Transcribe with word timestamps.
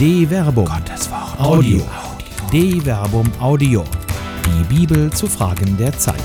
De 0.00 0.26
Verbum. 0.26 0.64
Gottes 0.64 1.10
Wort. 1.10 1.38
Audio. 1.38 1.82
De 2.50 2.80
Verbum 2.80 3.30
Audio. 3.38 3.84
Die 4.46 4.74
Bibel 4.74 5.12
zu 5.12 5.26
Fragen 5.26 5.76
der 5.76 5.92
Zeit. 5.92 6.16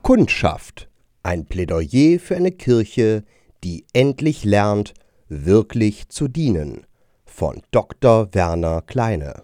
Kundschaft. 0.00 0.88
Ein 1.22 1.44
Plädoyer 1.44 2.18
für 2.18 2.34
eine 2.34 2.52
Kirche, 2.52 3.24
die 3.62 3.84
endlich 3.92 4.44
lernt, 4.44 4.94
wirklich 5.28 6.08
zu 6.08 6.28
dienen. 6.28 6.86
Von 7.26 7.60
Dr. 7.70 8.32
Werner 8.32 8.80
Kleine. 8.80 9.42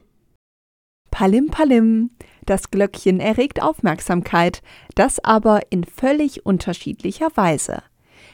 Palim 1.11 1.49
Palim. 1.49 2.13
Das 2.47 2.71
Glöckchen 2.71 3.21
erregt 3.21 3.61
Aufmerksamkeit, 3.61 4.63
das 4.95 5.23
aber 5.23 5.61
in 5.69 5.85
völlig 5.85 6.47
unterschiedlicher 6.47 7.29
Weise. 7.35 7.83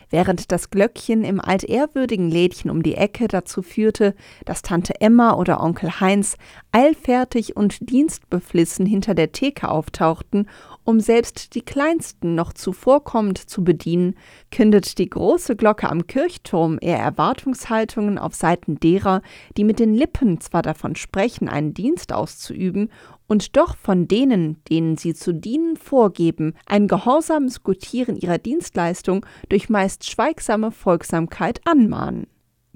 Während 0.09 0.53
das 0.53 0.71
Glöckchen 0.71 1.25
im 1.25 1.41
altehrwürdigen 1.41 2.31
Lädchen 2.31 2.71
um 2.71 2.83
die 2.83 2.95
Ecke 2.95 3.27
dazu 3.27 3.63
führte, 3.63 4.15
dass 4.45 4.63
Tante 4.63 5.01
Emma 5.01 5.35
oder 5.35 5.61
Onkel 5.61 6.01
Heinz 6.01 6.37
eilfertig 6.71 7.57
und 7.57 7.91
dienstbeflissen 7.91 8.87
hinter 8.87 9.15
der 9.15 9.33
Theke 9.33 9.69
auftauchten, 9.69 10.49
um 10.85 11.01
selbst 11.01 11.57
die 11.57 11.63
Kleinsten 11.63 12.37
noch 12.37 12.53
zuvorkommend 12.53 13.39
zu 13.39 13.65
bedienen, 13.65 14.15
kündet 14.53 14.99
die 14.99 15.11
große 15.11 15.57
Glocke 15.57 15.91
am 15.91 16.07
Kirchturm 16.07 16.79
eher 16.81 16.99
Erwartungshaltungen 16.99 18.19
auf 18.19 18.37
Seiten 18.37 18.79
derer, 18.79 19.23
die 19.57 19.65
mit 19.65 19.81
den 19.81 19.95
Lippen 19.95 20.41
zwar 20.41 20.63
davon 20.63 20.95
sprechen, 20.95 21.49
einen 21.49 21.75
Dienst 21.75 22.13
auszuüben 22.13 22.91
und 23.29 23.57
doch 23.57 23.77
von 23.77 24.09
denen, 24.09 24.63
denen 24.69 24.97
sie 24.97 25.15
zu 25.15 25.33
dienen 25.33 25.77
vorgeben, 25.77 26.55
ein 26.67 26.89
gehorsames 26.89 27.63
Gutieren 27.63 28.17
ihrer 28.17 28.39
Dienstleistung 28.39 29.27
durch 29.49 29.69
meist 29.69 30.09
schweigsame 30.09 30.71
Folgsamkeit 30.71 31.61
anmahnen. 31.65 32.27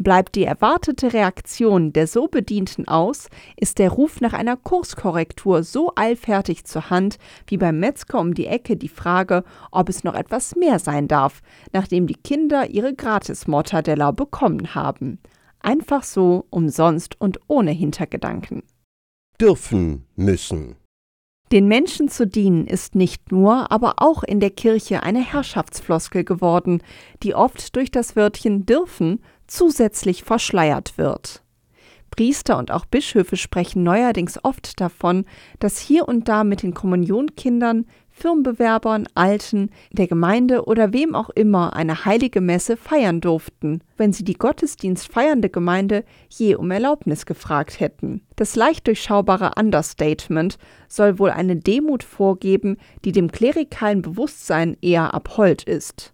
Bleibt 0.03 0.35
die 0.35 0.45
erwartete 0.45 1.13
Reaktion 1.13 1.93
der 1.93 2.07
so 2.07 2.27
Bedienten 2.27 2.89
aus, 2.89 3.29
ist 3.59 3.79
der 3.79 3.91
Ruf 3.91 4.23
nach 4.23 4.33
einer 4.33 4.57
Kurskorrektur 4.57 5.63
so 5.63 5.93
eilfertig 5.95 6.65
zur 6.65 6.89
Hand, 6.89 7.19
wie 7.47 7.59
beim 7.59 7.79
Metzger 7.81 8.19
um 8.19 8.33
die 8.33 8.47
Ecke 8.47 8.79
die 8.79 8.89
Frage, 8.89 9.45
ob 9.71 9.91
es 9.91 10.03
noch 10.03 10.15
etwas 10.15 10.57
mehr 10.57 10.79
sein 10.79 11.07
darf, 11.07 11.43
nachdem 11.75 12.07
die 12.07 12.15
Kinder 12.15 12.71
ihre 12.71 12.95
Gratis-Mortadella 12.95 14.13
bekommen 14.13 14.75
haben. 14.75 15.19
Einfach 15.61 16.03
so, 16.03 16.47
umsonst 16.49 17.21
und 17.21 17.39
ohne 17.47 17.73
Hintergedanken 17.73 18.63
dürfen 19.41 20.07
müssen. 20.17 20.77
Den 21.53 21.67
Menschen 21.67 22.09
zu 22.09 22.29
dienen 22.29 22.67
ist 22.69 22.95
nicht 22.95 23.33
nur, 23.33 23.73
aber 23.73 23.95
auch 23.97 24.23
in 24.23 24.39
der 24.39 24.51
Kirche 24.51 25.03
eine 25.03 25.21
Herrschaftsfloskel 25.21 26.23
geworden, 26.23 26.81
die 27.25 27.35
oft 27.35 27.75
durch 27.75 27.91
das 27.91 28.15
Wörtchen 28.15 28.67
dürfen 28.67 29.21
zusätzlich 29.49 30.23
verschleiert 30.23 30.97
wird. 30.97 31.43
Priester 32.11 32.59
und 32.59 32.71
auch 32.71 32.85
Bischöfe 32.85 33.37
sprechen 33.37 33.83
neuerdings 33.83 34.45
oft 34.45 34.81
davon, 34.81 35.25
dass 35.59 35.79
hier 35.79 36.07
und 36.07 36.29
da 36.29 36.45
mit 36.45 36.63
den 36.63 36.75
Kommunionkindern 36.75 37.87
Firmenbewerbern, 38.21 39.09
Alten, 39.15 39.71
der 39.93 40.07
Gemeinde 40.07 40.67
oder 40.67 40.93
wem 40.93 41.15
auch 41.15 41.31
immer 41.31 41.75
eine 41.75 42.05
heilige 42.05 42.43
Messe 42.43 42.77
feiern 42.77 43.23
durften, 43.23 43.81
wenn 43.97 44.13
sie 44.13 44.25
die 44.25 44.35
Gottesdienst 44.35 45.11
feiernde 45.11 45.49
Gemeinde 45.49 46.05
je 46.29 46.55
um 46.55 46.71
Erlaubnis 46.71 47.25
gefragt 47.25 47.81
hätten. 47.81 48.21
Das 48.37 48.57
leicht 48.57 48.87
durchschaubare 48.87 49.53
Understatement 49.59 50.59
soll 50.87 51.19
wohl 51.19 51.31
eine 51.31 51.57
Demut 51.57 52.03
vorgeben, 52.03 52.77
die 53.07 53.13
dem 53.13 53.33
klerikalen 53.33 54.03
Bewusstsein 54.03 54.77
eher 54.83 55.15
abhold 55.15 55.63
ist. 55.63 56.13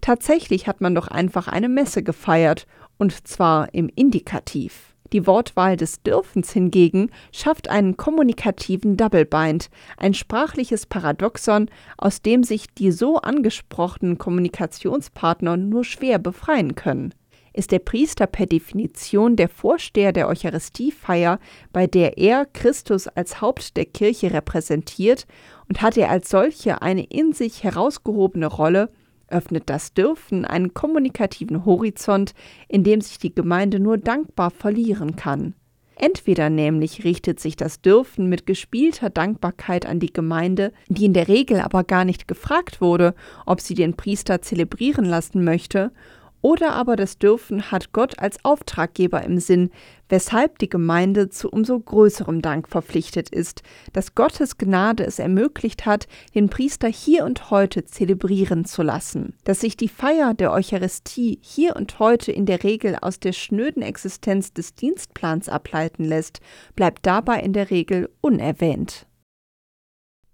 Tatsächlich 0.00 0.66
hat 0.66 0.80
man 0.80 0.94
doch 0.94 1.08
einfach 1.08 1.48
eine 1.48 1.68
Messe 1.68 2.02
gefeiert, 2.02 2.66
und 2.96 3.28
zwar 3.28 3.74
im 3.74 3.90
Indikativ. 3.94 4.91
Die 5.12 5.26
Wortwahl 5.26 5.76
des 5.76 6.02
Dürfens 6.02 6.52
hingegen 6.52 7.10
schafft 7.32 7.68
einen 7.68 7.98
kommunikativen 7.98 8.96
Doublebind, 8.96 9.68
ein 9.98 10.14
sprachliches 10.14 10.86
Paradoxon, 10.86 11.68
aus 11.98 12.22
dem 12.22 12.44
sich 12.44 12.72
die 12.74 12.90
so 12.90 13.18
angesprochenen 13.18 14.16
Kommunikationspartner 14.16 15.58
nur 15.58 15.84
schwer 15.84 16.18
befreien 16.18 16.74
können. 16.74 17.14
Ist 17.52 17.70
der 17.70 17.80
Priester 17.80 18.26
per 18.26 18.46
Definition 18.46 19.36
der 19.36 19.50
Vorsteher 19.50 20.12
der 20.12 20.28
Eucharistiefeier, 20.28 21.38
bei 21.70 21.86
der 21.86 22.16
er 22.16 22.46
Christus 22.46 23.08
als 23.08 23.42
Haupt 23.42 23.76
der 23.76 23.84
Kirche 23.84 24.32
repräsentiert, 24.32 25.26
und 25.68 25.82
hat 25.82 25.98
er 25.98 26.10
als 26.10 26.30
solche 26.30 26.80
eine 26.80 27.04
in 27.04 27.34
sich 27.34 27.62
herausgehobene 27.62 28.46
Rolle, 28.46 28.88
öffnet 29.32 29.64
das 29.66 29.94
Dürfen 29.94 30.44
einen 30.44 30.74
kommunikativen 30.74 31.64
Horizont, 31.64 32.34
in 32.68 32.84
dem 32.84 33.00
sich 33.00 33.18
die 33.18 33.34
Gemeinde 33.34 33.80
nur 33.80 33.98
dankbar 33.98 34.50
verlieren 34.50 35.16
kann. 35.16 35.54
Entweder 35.96 36.50
nämlich 36.50 37.04
richtet 37.04 37.38
sich 37.38 37.54
das 37.54 37.80
Dürfen 37.80 38.28
mit 38.28 38.46
gespielter 38.46 39.10
Dankbarkeit 39.10 39.86
an 39.86 40.00
die 40.00 40.12
Gemeinde, 40.12 40.72
die 40.88 41.04
in 41.04 41.12
der 41.12 41.28
Regel 41.28 41.60
aber 41.60 41.84
gar 41.84 42.04
nicht 42.04 42.26
gefragt 42.26 42.80
wurde, 42.80 43.14
ob 43.46 43.60
sie 43.60 43.74
den 43.74 43.94
Priester 43.94 44.42
zelebrieren 44.42 45.04
lassen 45.04 45.44
möchte, 45.44 45.92
oder 46.42 46.72
aber 46.72 46.96
das 46.96 47.18
Dürfen 47.18 47.70
hat 47.70 47.92
Gott 47.92 48.18
als 48.18 48.44
Auftraggeber 48.44 49.22
im 49.22 49.38
Sinn, 49.38 49.70
weshalb 50.08 50.58
die 50.58 50.68
Gemeinde 50.68 51.30
zu 51.30 51.48
umso 51.48 51.78
größerem 51.78 52.42
Dank 52.42 52.68
verpflichtet 52.68 53.30
ist, 53.30 53.62
dass 53.92 54.14
Gottes 54.14 54.58
Gnade 54.58 55.06
es 55.06 55.18
ermöglicht 55.18 55.86
hat, 55.86 56.08
den 56.34 56.50
Priester 56.50 56.88
hier 56.88 57.24
und 57.24 57.50
heute 57.50 57.84
zelebrieren 57.84 58.64
zu 58.64 58.82
lassen, 58.82 59.34
dass 59.44 59.60
sich 59.60 59.76
die 59.76 59.88
Feier 59.88 60.34
der 60.34 60.52
Eucharistie 60.52 61.38
hier 61.40 61.76
und 61.76 61.98
heute 61.98 62.32
in 62.32 62.44
der 62.44 62.64
Regel 62.64 62.96
aus 63.00 63.20
der 63.20 63.32
schnöden 63.32 63.82
Existenz 63.82 64.52
des 64.52 64.74
Dienstplans 64.74 65.48
ableiten 65.48 66.04
lässt, 66.04 66.40
bleibt 66.74 67.06
dabei 67.06 67.40
in 67.40 67.52
der 67.52 67.70
Regel 67.70 68.10
unerwähnt. 68.20 69.06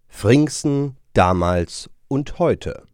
Pfingsten 0.08 0.96
damals 1.12 1.90
und 2.08 2.38
heute. 2.38 2.87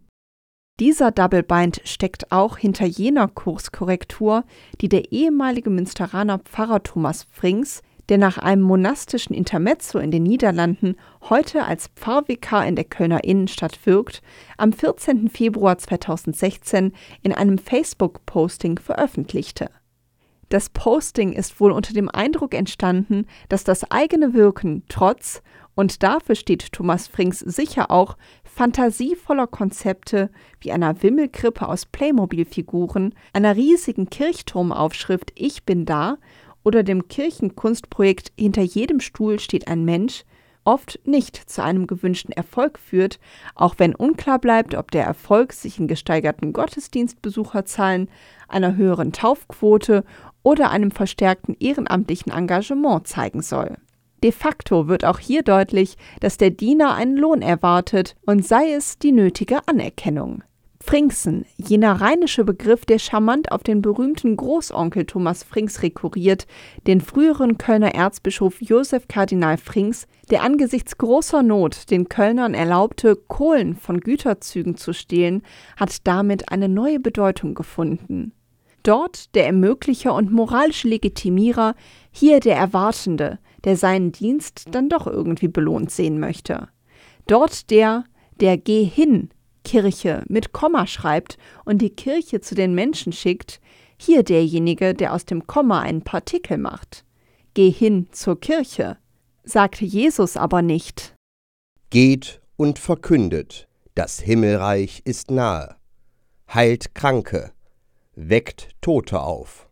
Dieser 0.80 1.12
Double 1.12 1.44
Bind 1.44 1.80
steckt 1.84 2.32
auch 2.32 2.58
hinter 2.58 2.84
jener 2.84 3.28
Kurskorrektur, 3.28 4.42
die 4.80 4.88
der 4.88 5.12
ehemalige 5.12 5.70
Münsteraner 5.70 6.40
Pfarrer 6.40 6.82
Thomas 6.82 7.28
Frings, 7.30 7.80
der 8.08 8.18
nach 8.18 8.38
einem 8.38 8.62
monastischen 8.62 9.36
Intermezzo 9.36 10.00
in 10.00 10.10
den 10.10 10.24
Niederlanden 10.24 10.96
heute 11.30 11.62
als 11.64 11.90
Pfarrvikar 11.94 12.66
in 12.66 12.74
der 12.74 12.86
Kölner 12.86 13.22
Innenstadt 13.22 13.86
wirkt, 13.86 14.20
am 14.58 14.72
14. 14.72 15.28
Februar 15.28 15.78
2016 15.78 16.92
in 17.22 17.32
einem 17.32 17.58
Facebook-Posting 17.58 18.80
veröffentlichte. 18.80 19.70
Das 20.48 20.70
Posting 20.70 21.32
ist 21.32 21.60
wohl 21.60 21.70
unter 21.70 21.94
dem 21.94 22.08
Eindruck 22.08 22.52
entstanden, 22.52 23.26
dass 23.48 23.62
das 23.62 23.90
eigene 23.92 24.34
Wirken 24.34 24.82
trotz 24.88 25.40
und 25.74 26.02
dafür 26.02 26.34
steht 26.34 26.72
Thomas 26.72 27.08
Frings 27.08 27.40
sicher 27.40 27.90
auch 27.90 28.16
fantasievoller 28.54 29.46
Konzepte 29.48 30.30
wie 30.60 30.72
einer 30.72 31.02
Wimmelkrippe 31.02 31.68
aus 31.68 31.86
Playmobil-Figuren, 31.86 33.14
einer 33.32 33.56
riesigen 33.56 34.08
Kirchturmaufschrift 34.08 35.32
Ich 35.34 35.64
bin 35.64 35.84
da 35.84 36.18
oder 36.62 36.82
dem 36.82 37.08
Kirchenkunstprojekt 37.08 38.32
Hinter 38.38 38.62
jedem 38.62 39.00
Stuhl 39.00 39.40
steht 39.40 39.68
ein 39.68 39.84
Mensch 39.84 40.24
oft 40.64 40.98
nicht 41.04 41.36
zu 41.36 41.62
einem 41.62 41.86
gewünschten 41.86 42.32
Erfolg 42.32 42.78
führt, 42.78 43.18
auch 43.54 43.74
wenn 43.78 43.94
unklar 43.94 44.38
bleibt, 44.38 44.74
ob 44.74 44.90
der 44.90 45.04
Erfolg 45.04 45.52
sich 45.52 45.78
in 45.78 45.88
gesteigerten 45.88 46.52
Gottesdienstbesucherzahlen, 46.52 48.08
einer 48.48 48.76
höheren 48.76 49.12
Taufquote 49.12 50.04
oder 50.42 50.70
einem 50.70 50.90
verstärkten 50.90 51.56
ehrenamtlichen 51.58 52.32
Engagement 52.32 53.06
zeigen 53.06 53.42
soll. 53.42 53.76
De 54.24 54.32
facto 54.32 54.88
wird 54.88 55.04
auch 55.04 55.18
hier 55.18 55.42
deutlich, 55.42 55.98
dass 56.20 56.38
der 56.38 56.48
Diener 56.48 56.94
einen 56.94 57.18
Lohn 57.18 57.42
erwartet 57.42 58.16
und 58.24 58.42
sei 58.42 58.72
es 58.72 58.98
die 58.98 59.12
nötige 59.12 59.58
Anerkennung. 59.68 60.42
Pfingsten, 60.80 61.44
jener 61.58 62.00
rheinische 62.00 62.42
Begriff, 62.42 62.86
der 62.86 62.98
charmant 62.98 63.52
auf 63.52 63.62
den 63.62 63.82
berühmten 63.82 64.38
Großonkel 64.38 65.04
Thomas 65.04 65.42
Frings 65.42 65.82
rekurriert, 65.82 66.46
den 66.86 67.02
früheren 67.02 67.58
Kölner 67.58 67.94
Erzbischof 67.94 68.62
Josef 68.62 69.08
Kardinal 69.08 69.58
Frings, 69.58 70.06
der 70.30 70.42
angesichts 70.42 70.96
großer 70.96 71.42
Not 71.42 71.90
den 71.90 72.08
Kölnern 72.08 72.54
erlaubte, 72.54 73.16
Kohlen 73.16 73.76
von 73.76 74.00
Güterzügen 74.00 74.78
zu 74.78 74.94
stehlen, 74.94 75.42
hat 75.76 76.06
damit 76.06 76.50
eine 76.50 76.70
neue 76.70 76.98
Bedeutung 76.98 77.52
gefunden. 77.52 78.32
Dort 78.84 79.34
der 79.34 79.46
Ermöglicher 79.46 80.14
und 80.14 80.32
moralische 80.32 80.88
Legitimierer, 80.88 81.74
hier 82.10 82.40
der 82.40 82.56
Erwartende, 82.56 83.38
der 83.64 83.76
seinen 83.76 84.12
Dienst 84.12 84.66
dann 84.70 84.88
doch 84.88 85.06
irgendwie 85.06 85.48
belohnt 85.48 85.90
sehen 85.90 86.20
möchte. 86.20 86.68
Dort 87.26 87.70
der, 87.70 88.04
der 88.40 88.58
Geh 88.58 88.84
hin 88.84 89.30
Kirche 89.64 90.22
mit 90.28 90.52
Komma 90.52 90.86
schreibt 90.86 91.38
und 91.64 91.80
die 91.80 91.90
Kirche 91.90 92.40
zu 92.40 92.54
den 92.54 92.74
Menschen 92.74 93.12
schickt, 93.12 93.60
hier 93.96 94.22
derjenige, 94.22 94.94
der 94.94 95.14
aus 95.14 95.24
dem 95.24 95.46
Komma 95.46 95.80
einen 95.80 96.02
Partikel 96.02 96.58
macht. 96.58 97.04
Geh 97.54 97.70
hin 97.70 98.08
zur 98.12 98.38
Kirche, 98.38 98.98
sagte 99.44 99.84
Jesus 99.84 100.36
aber 100.36 100.62
nicht. 100.62 101.14
Geht 101.90 102.40
und 102.56 102.78
verkündet, 102.78 103.68
das 103.94 104.20
Himmelreich 104.20 105.02
ist 105.04 105.30
nahe. 105.30 105.76
Heilt 106.52 106.94
Kranke, 106.94 107.52
weckt 108.14 108.70
Tote 108.80 109.20
auf, 109.20 109.68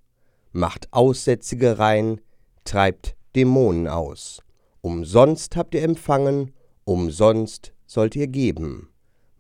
macht 0.53 0.89
Aussätzige 0.93 1.79
rein, 1.79 2.21
treibt 2.65 3.17
Dämonen 3.35 3.89
aus. 3.89 4.43
Umsonst 4.81 5.57
habt 5.57 5.75
ihr 5.75 5.83
empfangen, 5.83 6.53
umsonst 6.85 7.73
sollt 7.87 8.17
ihr 8.17 8.27
geben. 8.27 8.89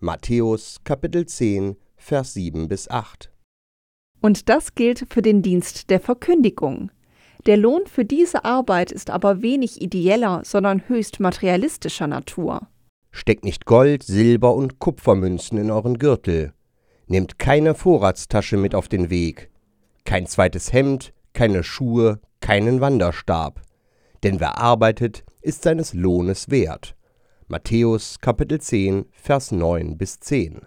Matthäus 0.00 0.78
Kapitel 0.84 1.26
10, 1.26 1.76
Vers 1.96 2.34
7 2.34 2.68
bis 2.68 2.88
8. 2.88 3.30
Und 4.20 4.48
das 4.48 4.74
gilt 4.74 5.06
für 5.10 5.22
den 5.22 5.42
Dienst 5.42 5.90
der 5.90 6.00
Verkündigung. 6.00 6.90
Der 7.46 7.56
Lohn 7.56 7.86
für 7.86 8.04
diese 8.04 8.44
Arbeit 8.44 8.92
ist 8.92 9.10
aber 9.10 9.42
wenig 9.42 9.82
ideeller, 9.82 10.42
sondern 10.44 10.88
höchst 10.88 11.18
materialistischer 11.18 12.06
Natur. 12.06 12.68
Steckt 13.10 13.44
nicht 13.44 13.66
Gold, 13.66 14.04
Silber 14.04 14.54
und 14.54 14.78
Kupfermünzen 14.78 15.58
in 15.58 15.70
euren 15.70 15.98
Gürtel. 15.98 16.54
Nehmt 17.08 17.38
keine 17.38 17.74
Vorratstasche 17.74 18.56
mit 18.56 18.74
auf 18.74 18.88
den 18.88 19.10
Weg. 19.10 19.50
Kein 20.04 20.26
zweites 20.26 20.72
Hemd, 20.72 21.12
keine 21.32 21.62
Schuhe, 21.62 22.20
keinen 22.40 22.80
Wanderstab. 22.80 23.60
Denn 24.22 24.40
wer 24.40 24.58
arbeitet, 24.58 25.24
ist 25.40 25.62
seines 25.62 25.94
Lohnes 25.94 26.50
wert. 26.50 26.96
Matthäus 27.48 28.18
Kapitel 28.20 28.60
10, 28.60 29.06
Vers 29.12 29.52
9 29.52 29.98
bis 29.98 30.20
10. 30.20 30.66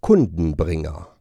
Kundenbringer 0.00 1.14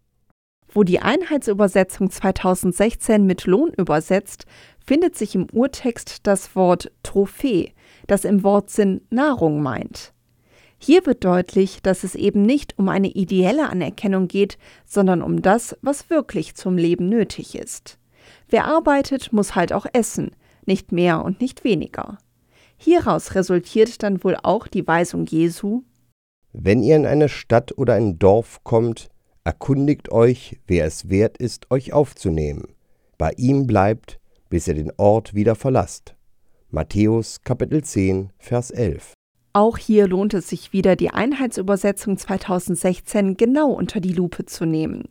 wo 0.73 0.83
die 0.83 0.99
Einheitsübersetzung 0.99 2.09
2016 2.09 3.25
mit 3.25 3.45
Lohn 3.45 3.71
übersetzt, 3.77 4.45
findet 4.83 5.15
sich 5.15 5.35
im 5.35 5.47
Urtext 5.51 6.25
das 6.27 6.55
Wort 6.55 6.91
Trophäe, 7.03 7.71
das 8.07 8.25
im 8.25 8.43
Wortsinn 8.43 9.01
Nahrung 9.09 9.61
meint. 9.61 10.13
Hier 10.77 11.05
wird 11.05 11.23
deutlich, 11.23 11.81
dass 11.81 12.03
es 12.03 12.15
eben 12.15 12.41
nicht 12.41 12.77
um 12.77 12.89
eine 12.89 13.07
ideelle 13.07 13.69
Anerkennung 13.69 14.27
geht, 14.27 14.57
sondern 14.85 15.21
um 15.21 15.41
das, 15.41 15.77
was 15.81 16.09
wirklich 16.09 16.55
zum 16.55 16.77
Leben 16.77 17.07
nötig 17.07 17.55
ist. 17.55 17.97
Wer 18.49 18.65
arbeitet, 18.65 19.31
muss 19.31 19.55
halt 19.55 19.71
auch 19.71 19.85
essen, 19.93 20.31
nicht 20.67 20.91
mehr 20.91 21.23
und 21.23 21.41
nicht 21.41 21.63
weniger. 21.63 22.17
Hieraus 22.77 23.35
resultiert 23.35 24.03
dann 24.03 24.23
wohl 24.23 24.37
auch 24.41 24.67
die 24.67 24.85
Weisung 24.85 25.25
Jesu 25.25 25.83
Wenn 26.51 26.83
ihr 26.83 26.95
in 26.95 27.05
eine 27.05 27.29
Stadt 27.29 27.77
oder 27.77 27.93
ein 27.93 28.19
Dorf 28.19 28.63
kommt, 28.63 29.09
Erkundigt 29.45 30.09
euch, 30.09 30.57
wer 30.67 30.85
es 30.85 31.09
wert 31.09 31.37
ist, 31.37 31.69
euch 31.69 31.91
aufzunehmen. 31.91 32.75
Bei 33.17 33.33
ihm 33.35 33.67
bleibt, 33.67 34.21
bis 34.49 34.69
ihr 34.69 34.73
den 34.73 34.91
Ort 34.95 35.33
wieder 35.33 35.55
verlasst. 35.55 36.15
Matthäus 36.69 37.41
Kapitel 37.41 37.83
10, 37.83 38.31
Vers 38.37 38.71
11. 38.71 39.11
Auch 39.51 39.77
hier 39.77 40.07
lohnt 40.07 40.33
es 40.33 40.47
sich 40.47 40.71
wieder, 40.71 40.95
die 40.95 41.09
Einheitsübersetzung 41.09 42.17
2016 42.17 43.35
genau 43.35 43.71
unter 43.71 43.99
die 43.99 44.13
Lupe 44.13 44.45
zu 44.45 44.65
nehmen. 44.65 45.09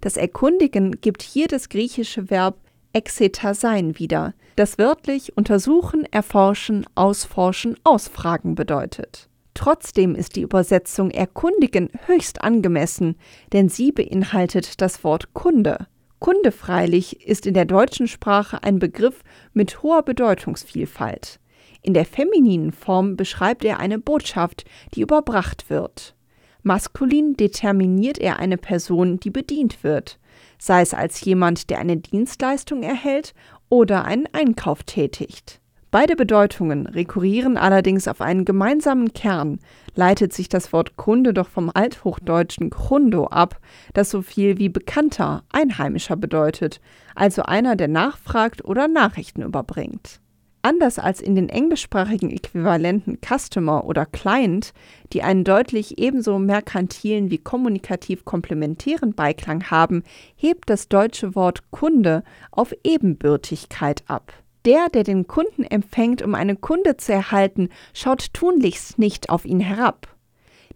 Das 0.00 0.16
Erkundigen 0.16 1.00
gibt 1.00 1.22
hier 1.22 1.46
das 1.46 1.68
griechische 1.68 2.28
Verb 2.28 2.58
exetasein 2.92 3.98
wieder, 3.98 4.34
das 4.56 4.78
wörtlich 4.78 5.36
untersuchen, 5.36 6.04
erforschen, 6.10 6.86
ausforschen, 6.94 7.76
ausfragen 7.84 8.54
bedeutet. 8.54 9.28
Trotzdem 9.54 10.14
ist 10.14 10.36
die 10.36 10.42
Übersetzung 10.42 11.10
erkundigen 11.10 11.90
höchst 12.06 12.42
angemessen, 12.42 13.16
denn 13.52 13.68
sie 13.68 13.92
beinhaltet 13.92 14.80
das 14.80 15.04
Wort 15.04 15.34
Kunde. 15.34 15.86
Kunde 16.18 16.52
freilich 16.52 17.26
ist 17.26 17.46
in 17.46 17.54
der 17.54 17.64
deutschen 17.64 18.06
Sprache 18.06 18.62
ein 18.62 18.78
Begriff 18.78 19.22
mit 19.52 19.82
hoher 19.82 20.02
Bedeutungsvielfalt. 20.02 21.40
In 21.82 21.94
der 21.94 22.04
femininen 22.04 22.72
Form 22.72 23.16
beschreibt 23.16 23.64
er 23.64 23.80
eine 23.80 23.98
Botschaft, 23.98 24.64
die 24.94 25.00
überbracht 25.00 25.70
wird. 25.70 26.14
Maskulin 26.62 27.34
determiniert 27.34 28.18
er 28.18 28.38
eine 28.38 28.58
Person, 28.58 29.18
die 29.18 29.30
bedient 29.30 29.82
wird, 29.82 30.19
sei 30.60 30.82
es 30.82 30.94
als 30.94 31.24
jemand, 31.24 31.70
der 31.70 31.80
eine 31.80 31.96
Dienstleistung 31.96 32.84
erhält 32.84 33.34
oder 33.68 34.04
einen 34.04 34.28
Einkauf 34.32 34.84
tätigt. 34.84 35.60
Beide 35.90 36.14
Bedeutungen 36.14 36.86
rekurrieren 36.86 37.56
allerdings 37.56 38.06
auf 38.06 38.20
einen 38.20 38.44
gemeinsamen 38.44 39.12
Kern, 39.12 39.58
leitet 39.96 40.32
sich 40.32 40.48
das 40.48 40.72
Wort 40.72 40.96
Kunde 40.96 41.34
doch 41.34 41.48
vom 41.48 41.68
althochdeutschen 41.74 42.70
Krundo 42.70 43.26
ab, 43.26 43.58
das 43.92 44.10
so 44.10 44.22
viel 44.22 44.58
wie 44.58 44.68
Bekannter, 44.68 45.42
Einheimischer 45.50 46.14
bedeutet, 46.14 46.80
also 47.16 47.42
einer, 47.42 47.74
der 47.74 47.88
nachfragt 47.88 48.64
oder 48.64 48.86
Nachrichten 48.86 49.42
überbringt. 49.42 50.20
Anders 50.62 50.98
als 50.98 51.22
in 51.22 51.34
den 51.34 51.48
englischsprachigen 51.48 52.30
Äquivalenten 52.30 53.18
Customer 53.24 53.84
oder 53.84 54.04
Client, 54.04 54.74
die 55.12 55.22
einen 55.22 55.42
deutlich 55.42 55.98
ebenso 55.98 56.38
merkantilen 56.38 57.30
wie 57.30 57.38
kommunikativ 57.38 58.26
komplementären 58.26 59.14
Beiklang 59.14 59.70
haben, 59.70 60.02
hebt 60.36 60.68
das 60.68 60.88
deutsche 60.88 61.34
Wort 61.34 61.70
Kunde 61.70 62.24
auf 62.50 62.74
Ebenbürtigkeit 62.84 64.02
ab. 64.06 64.34
Der, 64.66 64.90
der 64.90 65.04
den 65.04 65.26
Kunden 65.26 65.64
empfängt, 65.64 66.20
um 66.20 66.34
eine 66.34 66.56
Kunde 66.56 66.98
zu 66.98 67.14
erhalten, 67.14 67.70
schaut 67.94 68.34
tunlichst 68.34 68.98
nicht 68.98 69.30
auf 69.30 69.46
ihn 69.46 69.60
herab. 69.60 70.14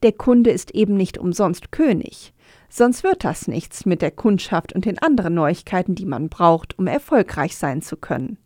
Der 0.03 0.13
Kunde 0.13 0.51
ist 0.51 0.71
eben 0.75 0.97
nicht 0.97 1.19
umsonst 1.19 1.73
König. 1.73 2.33
Sonst 2.71 3.05
wird 3.05 3.25
das 3.25 3.49
nichts 3.49 3.85
mit 3.85 4.01
der 4.01 4.11
Kundschaft 4.11 4.73
und 4.73 4.87
den 4.87 4.99
anderen 4.99 5.35
Neuigkeiten, 5.35 5.95
die 5.95 6.07
man 6.07 6.31
braucht, 6.31 6.79
um 6.79 6.87
erfolgreich 6.87 7.57
sein 7.57 7.83
zu 7.83 7.99
können. 7.99 8.39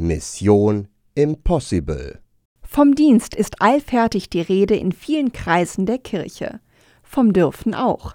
Mission 0.00 0.86
Impossible. 1.16 2.20
Vom 2.62 2.94
Dienst 2.94 3.34
ist 3.34 3.60
allfertig 3.60 4.30
die 4.30 4.40
Rede 4.40 4.76
in 4.76 4.92
vielen 4.92 5.32
Kreisen 5.32 5.86
der 5.86 5.98
Kirche. 5.98 6.60
Vom 7.02 7.32
Dürfen 7.32 7.74
auch. 7.74 8.14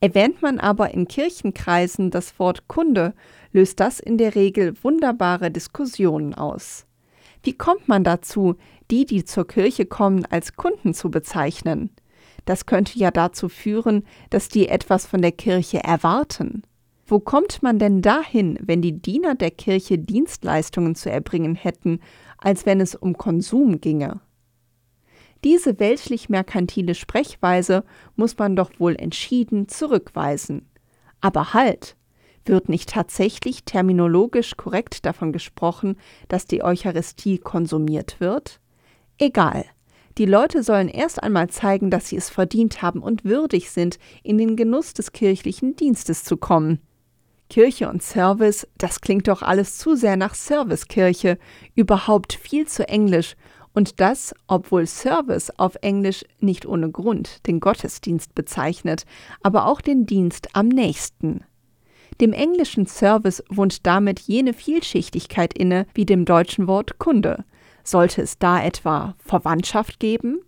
Erwähnt 0.00 0.42
man 0.42 0.60
aber 0.60 0.92
in 0.92 1.08
Kirchenkreisen 1.08 2.10
das 2.10 2.38
Wort 2.38 2.68
Kunde, 2.68 3.14
löst 3.50 3.80
das 3.80 3.98
in 3.98 4.18
der 4.18 4.34
Regel 4.34 4.74
wunderbare 4.84 5.50
Diskussionen 5.50 6.34
aus. 6.34 6.84
Wie 7.42 7.54
kommt 7.54 7.88
man 7.88 8.04
dazu, 8.04 8.56
die, 8.90 9.06
die 9.06 9.24
zur 9.24 9.48
Kirche 9.48 9.86
kommen, 9.86 10.26
als 10.26 10.56
Kunden 10.56 10.92
zu 10.92 11.10
bezeichnen? 11.10 11.88
Das 12.44 12.66
könnte 12.66 12.98
ja 12.98 13.10
dazu 13.10 13.48
führen, 13.48 14.04
dass 14.28 14.48
die 14.48 14.68
etwas 14.68 15.06
von 15.06 15.22
der 15.22 15.32
Kirche 15.32 15.82
erwarten. 15.82 16.62
Wo 17.12 17.20
kommt 17.20 17.62
man 17.62 17.78
denn 17.78 18.00
dahin, 18.00 18.58
wenn 18.62 18.80
die 18.80 19.02
Diener 19.02 19.34
der 19.34 19.50
Kirche 19.50 19.98
Dienstleistungen 19.98 20.94
zu 20.94 21.10
erbringen 21.10 21.54
hätten, 21.54 22.00
als 22.38 22.64
wenn 22.64 22.80
es 22.80 22.94
um 22.94 23.18
Konsum 23.18 23.82
ginge? 23.82 24.22
Diese 25.44 25.78
weltlich-merkantile 25.78 26.94
Sprechweise 26.94 27.84
muss 28.16 28.38
man 28.38 28.56
doch 28.56 28.70
wohl 28.78 28.96
entschieden 28.96 29.68
zurückweisen. 29.68 30.70
Aber 31.20 31.52
halt! 31.52 31.98
Wird 32.46 32.70
nicht 32.70 32.88
tatsächlich 32.88 33.64
terminologisch 33.64 34.56
korrekt 34.56 35.04
davon 35.04 35.32
gesprochen, 35.32 35.96
dass 36.28 36.46
die 36.46 36.64
Eucharistie 36.64 37.36
konsumiert 37.36 38.20
wird? 38.20 38.58
Egal. 39.18 39.66
Die 40.16 40.24
Leute 40.24 40.62
sollen 40.62 40.88
erst 40.88 41.22
einmal 41.22 41.50
zeigen, 41.50 41.90
dass 41.90 42.08
sie 42.08 42.16
es 42.16 42.30
verdient 42.30 42.80
haben 42.80 43.02
und 43.02 43.26
würdig 43.26 43.70
sind, 43.70 43.98
in 44.22 44.38
den 44.38 44.56
Genuss 44.56 44.94
des 44.94 45.12
kirchlichen 45.12 45.76
Dienstes 45.76 46.24
zu 46.24 46.38
kommen. 46.38 46.80
Kirche 47.52 47.90
und 47.90 48.02
Service, 48.02 48.66
das 48.78 49.02
klingt 49.02 49.28
doch 49.28 49.42
alles 49.42 49.76
zu 49.76 49.94
sehr 49.94 50.16
nach 50.16 50.34
Servicekirche, 50.34 51.36
überhaupt 51.74 52.32
viel 52.32 52.66
zu 52.66 52.88
englisch, 52.88 53.36
und 53.74 54.00
das, 54.00 54.34
obwohl 54.46 54.86
Service 54.86 55.50
auf 55.58 55.76
Englisch 55.82 56.24
nicht 56.40 56.64
ohne 56.64 56.90
Grund 56.90 57.46
den 57.46 57.60
Gottesdienst 57.60 58.34
bezeichnet, 58.34 59.04
aber 59.42 59.66
auch 59.66 59.82
den 59.82 60.06
Dienst 60.06 60.56
am 60.56 60.68
nächsten. 60.68 61.44
Dem 62.22 62.32
englischen 62.32 62.86
Service 62.86 63.44
wohnt 63.50 63.86
damit 63.86 64.20
jene 64.20 64.54
Vielschichtigkeit 64.54 65.52
inne 65.52 65.86
wie 65.92 66.06
dem 66.06 66.24
deutschen 66.24 66.66
Wort 66.66 66.98
Kunde. 66.98 67.44
Sollte 67.84 68.22
es 68.22 68.38
da 68.38 68.64
etwa 68.64 69.14
Verwandtschaft 69.18 70.00
geben? 70.00 70.40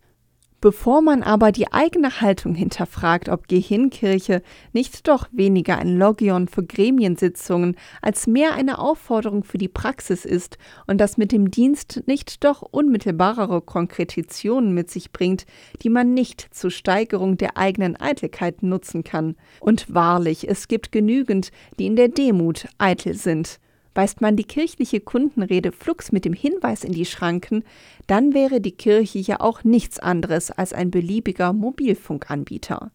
Bevor 0.65 1.03
man 1.03 1.23
aber 1.23 1.53
die 1.53 1.71
eigene 1.75 2.23
Haltung 2.23 2.55
hinterfragt, 2.55 3.29
ob 3.29 3.49
Gehirnkirche 3.49 4.41
nicht 4.73 5.07
doch 5.07 5.29
weniger 5.31 5.77
ein 5.77 5.99
Logion 5.99 6.49
für 6.49 6.65
Gremiensitzungen 6.65 7.77
als 8.01 8.27
mehr 8.27 8.55
eine 8.55 8.79
Aufforderung 8.79 9.45
für 9.45 9.59
die 9.59 9.69
Praxis 9.69 10.25
ist 10.25 10.57
und 10.87 11.03
das 11.03 11.19
mit 11.19 11.33
dem 11.33 11.51
Dienst 11.51 12.05
nicht 12.07 12.45
doch 12.45 12.63
unmittelbarere 12.63 13.61
Konkretitionen 13.61 14.73
mit 14.73 14.91
sich 14.91 15.13
bringt, 15.13 15.45
die 15.83 15.91
man 15.91 16.15
nicht 16.15 16.49
zur 16.55 16.71
Steigerung 16.71 17.37
der 17.37 17.59
eigenen 17.59 18.01
Eitelkeit 18.01 18.63
nutzen 18.63 19.05
kann. 19.05 19.37
Und 19.61 19.93
wahrlich, 19.93 20.49
es 20.49 20.67
gibt 20.67 20.93
genügend, 20.93 21.51
die 21.79 21.85
in 21.85 21.97
der 21.97 22.09
Demut 22.09 22.69
eitel 22.79 23.13
sind. 23.13 23.61
Weist 23.95 24.21
man 24.21 24.37
die 24.37 24.45
kirchliche 24.45 25.01
Kundenrede 25.01 25.71
flugs 25.71 26.11
mit 26.11 26.25
dem 26.25 26.33
Hinweis 26.33 26.83
in 26.83 26.93
die 26.93 27.05
Schranken, 27.05 27.63
dann 28.07 28.35
wäre 28.35 28.61
die 28.61 28.73
Kirche 28.73 29.21
ja 29.21 29.41
auch 29.41 29.63
nichts 29.63 30.01
anderes 30.01 30.51
als 30.51 30.73
ein 30.73 30.91
beliebiger 30.91 31.53
Mobilfunkanbieter. 31.53 32.91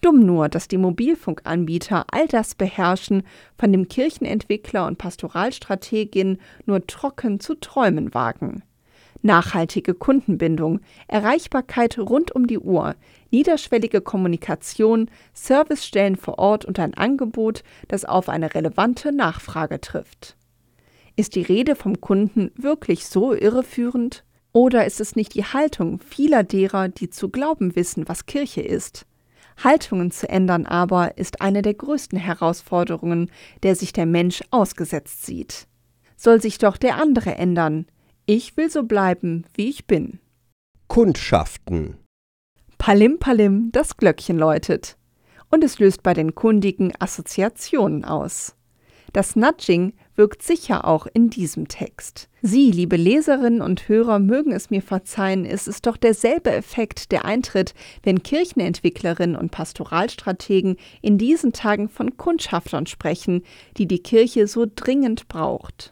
Dumm 0.00 0.26
nur, 0.26 0.48
dass 0.48 0.66
die 0.66 0.78
Mobilfunkanbieter 0.78 2.06
all 2.10 2.26
das 2.26 2.56
beherrschen, 2.56 3.22
von 3.56 3.70
dem 3.70 3.86
Kirchenentwickler 3.86 4.88
und 4.88 4.98
Pastoralstrategin 4.98 6.38
nur 6.66 6.84
trocken 6.88 7.38
zu 7.38 7.54
träumen 7.54 8.12
wagen. 8.12 8.64
Nachhaltige 9.22 9.94
Kundenbindung, 9.94 10.80
Erreichbarkeit 11.06 11.96
rund 11.96 12.34
um 12.34 12.48
die 12.48 12.58
Uhr, 12.58 12.96
niederschwellige 13.32 14.00
Kommunikation, 14.00 15.10
Servicestellen 15.32 16.16
vor 16.16 16.38
Ort 16.38 16.64
und 16.64 16.78
ein 16.78 16.94
Angebot, 16.94 17.64
das 17.88 18.04
auf 18.04 18.28
eine 18.28 18.54
relevante 18.54 19.10
Nachfrage 19.10 19.80
trifft. 19.80 20.36
Ist 21.16 21.34
die 21.34 21.42
Rede 21.42 21.74
vom 21.74 22.00
Kunden 22.00 22.52
wirklich 22.54 23.06
so 23.06 23.34
irreführend? 23.34 24.24
Oder 24.52 24.86
ist 24.86 25.00
es 25.00 25.16
nicht 25.16 25.34
die 25.34 25.44
Haltung 25.44 25.98
vieler 26.00 26.44
derer, 26.44 26.88
die 26.88 27.10
zu 27.10 27.30
glauben 27.30 27.74
wissen, 27.74 28.08
was 28.08 28.26
Kirche 28.26 28.60
ist? 28.60 29.06
Haltungen 29.62 30.10
zu 30.10 30.28
ändern 30.28 30.66
aber 30.66 31.18
ist 31.18 31.40
eine 31.40 31.62
der 31.62 31.74
größten 31.74 32.18
Herausforderungen, 32.18 33.30
der 33.62 33.76
sich 33.76 33.92
der 33.92 34.06
Mensch 34.06 34.42
ausgesetzt 34.50 35.24
sieht. 35.24 35.66
Soll 36.16 36.40
sich 36.40 36.58
doch 36.58 36.76
der 36.76 36.96
andere 36.96 37.34
ändern. 37.34 37.86
Ich 38.26 38.56
will 38.56 38.70
so 38.70 38.84
bleiben, 38.84 39.44
wie 39.54 39.68
ich 39.68 39.86
bin. 39.86 40.20
Kundschaften. 40.88 42.01
Palim 42.84 43.20
Palim, 43.20 43.70
das 43.70 43.96
Glöckchen 43.96 44.36
läutet. 44.36 44.96
Und 45.52 45.62
es 45.62 45.78
löst 45.78 46.02
bei 46.02 46.14
den 46.14 46.34
Kundigen 46.34 46.92
Assoziationen 46.98 48.04
aus. 48.04 48.56
Das 49.12 49.36
Nudging 49.36 49.92
wirkt 50.16 50.42
sicher 50.42 50.84
auch 50.84 51.06
in 51.06 51.30
diesem 51.30 51.68
Text. 51.68 52.28
Sie, 52.40 52.72
liebe 52.72 52.96
Leserinnen 52.96 53.62
und 53.62 53.88
Hörer, 53.88 54.18
mögen 54.18 54.50
es 54.50 54.70
mir 54.70 54.82
verzeihen, 54.82 55.44
es 55.44 55.68
ist 55.68 55.86
doch 55.86 55.96
derselbe 55.96 56.50
Effekt, 56.50 57.12
der 57.12 57.24
eintritt, 57.24 57.72
wenn 58.02 58.24
Kirchenentwicklerinnen 58.24 59.36
und 59.36 59.52
Pastoralstrategen 59.52 60.74
in 61.02 61.18
diesen 61.18 61.52
Tagen 61.52 61.88
von 61.88 62.16
Kundschaftern 62.16 62.86
sprechen, 62.86 63.44
die 63.76 63.86
die 63.86 64.02
Kirche 64.02 64.48
so 64.48 64.66
dringend 64.66 65.28
braucht. 65.28 65.91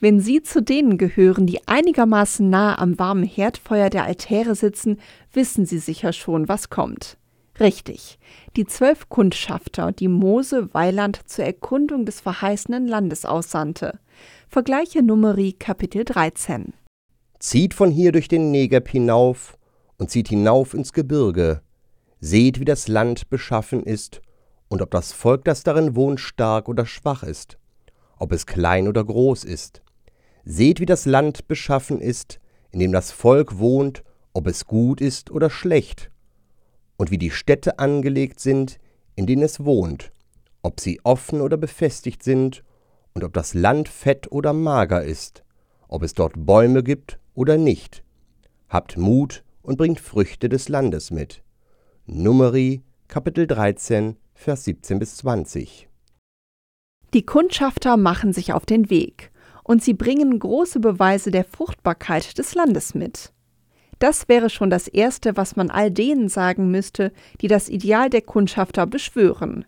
Wenn 0.00 0.20
Sie 0.20 0.42
zu 0.42 0.62
denen 0.62 0.96
gehören, 0.96 1.48
die 1.48 1.66
einigermaßen 1.66 2.48
nah 2.48 2.78
am 2.78 3.00
warmen 3.00 3.24
Herdfeuer 3.24 3.90
der 3.90 4.04
Altäre 4.04 4.54
sitzen, 4.54 5.00
wissen 5.32 5.66
Sie 5.66 5.78
sicher 5.78 6.12
schon, 6.12 6.48
was 6.48 6.70
kommt. 6.70 7.18
Richtig, 7.58 8.20
die 8.56 8.64
zwölf 8.64 9.08
Kundschafter, 9.08 9.90
die 9.90 10.06
Mose 10.06 10.72
Weiland 10.72 11.20
zur 11.26 11.44
Erkundung 11.44 12.04
des 12.06 12.20
verheißenen 12.20 12.86
Landes 12.86 13.24
aussandte. 13.24 13.98
Vergleiche 14.48 15.02
Numeri 15.02 15.54
Kapitel 15.58 16.04
13. 16.04 16.74
Zieht 17.40 17.74
von 17.74 17.90
hier 17.90 18.12
durch 18.12 18.28
den 18.28 18.52
Negeb 18.52 18.88
hinauf 18.88 19.58
und 19.96 20.10
zieht 20.12 20.28
hinauf 20.28 20.74
ins 20.74 20.92
Gebirge. 20.92 21.62
Seht, 22.20 22.60
wie 22.60 22.64
das 22.64 22.86
Land 22.86 23.30
beschaffen 23.30 23.82
ist 23.82 24.22
und 24.68 24.80
ob 24.80 24.92
das 24.92 25.12
Volk, 25.12 25.44
das 25.44 25.64
darin 25.64 25.96
wohnt, 25.96 26.20
stark 26.20 26.68
oder 26.68 26.86
schwach 26.86 27.24
ist, 27.24 27.58
ob 28.18 28.30
es 28.30 28.46
klein 28.46 28.86
oder 28.86 29.02
groß 29.02 29.42
ist. 29.42 29.82
Seht, 30.50 30.80
wie 30.80 30.86
das 30.86 31.04
Land 31.04 31.46
beschaffen 31.46 32.00
ist, 32.00 32.40
in 32.70 32.78
dem 32.78 32.90
das 32.90 33.12
Volk 33.12 33.58
wohnt, 33.58 34.02
ob 34.32 34.46
es 34.46 34.64
gut 34.64 35.02
ist 35.02 35.30
oder 35.30 35.50
schlecht 35.50 36.10
und 36.96 37.10
wie 37.10 37.18
die 37.18 37.30
Städte 37.30 37.78
angelegt 37.78 38.40
sind, 38.40 38.78
in 39.14 39.26
denen 39.26 39.42
es 39.42 39.62
wohnt, 39.62 40.10
ob 40.62 40.80
sie 40.80 41.00
offen 41.04 41.42
oder 41.42 41.58
befestigt 41.58 42.22
sind 42.22 42.64
und 43.12 43.24
ob 43.24 43.34
das 43.34 43.52
Land 43.52 43.90
fett 43.90 44.32
oder 44.32 44.54
mager 44.54 45.04
ist, 45.04 45.44
ob 45.86 46.02
es 46.02 46.14
dort 46.14 46.32
Bäume 46.46 46.82
gibt 46.82 47.18
oder 47.34 47.58
nicht. 47.58 48.02
Habt 48.70 48.96
Mut 48.96 49.44
und 49.60 49.76
bringt 49.76 50.00
Früchte 50.00 50.48
des 50.48 50.70
Landes 50.70 51.10
mit. 51.10 51.42
Numeri 52.06 52.80
Kapitel 53.06 53.46
13 53.46 54.16
Vers 54.32 54.64
17 54.64 54.98
bis 54.98 55.18
20. 55.18 55.90
Die 57.12 57.26
Kundschafter 57.26 57.98
machen 57.98 58.32
sich 58.32 58.54
auf 58.54 58.64
den 58.64 58.88
Weg 58.88 59.30
und 59.68 59.84
sie 59.84 59.92
bringen 59.92 60.38
große 60.38 60.80
Beweise 60.80 61.30
der 61.30 61.44
Fruchtbarkeit 61.44 62.38
des 62.38 62.54
Landes 62.54 62.94
mit. 62.94 63.32
Das 63.98 64.26
wäre 64.26 64.48
schon 64.48 64.70
das 64.70 64.88
Erste, 64.88 65.36
was 65.36 65.56
man 65.56 65.70
all 65.70 65.90
denen 65.90 66.30
sagen 66.30 66.70
müsste, 66.70 67.12
die 67.42 67.48
das 67.48 67.68
Ideal 67.68 68.08
der 68.08 68.22
Kundschafter 68.22 68.86
beschwören. 68.86 69.66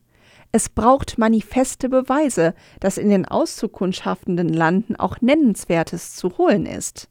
Es 0.52 0.70
braucht 0.70 1.18
manifeste 1.18 1.90
Beweise, 1.90 2.54
dass 2.80 2.96
in 2.96 3.10
den 3.10 3.26
auszukundschaftenden 3.26 4.48
Landen 4.48 4.96
auch 4.96 5.20
Nennenswertes 5.20 6.16
zu 6.16 6.38
holen 6.38 6.64
ist. 6.64 7.10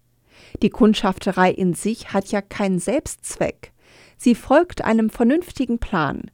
Die 0.63 0.71
Kundschafterei 0.71 1.51
in 1.51 1.75
sich 1.75 2.11
hat 2.11 2.31
ja 2.31 2.41
keinen 2.41 2.79
Selbstzweck. 2.79 3.71
Sie 4.17 4.33
folgt 4.33 4.83
einem 4.83 5.11
vernünftigen 5.11 5.77
Plan. 5.77 6.31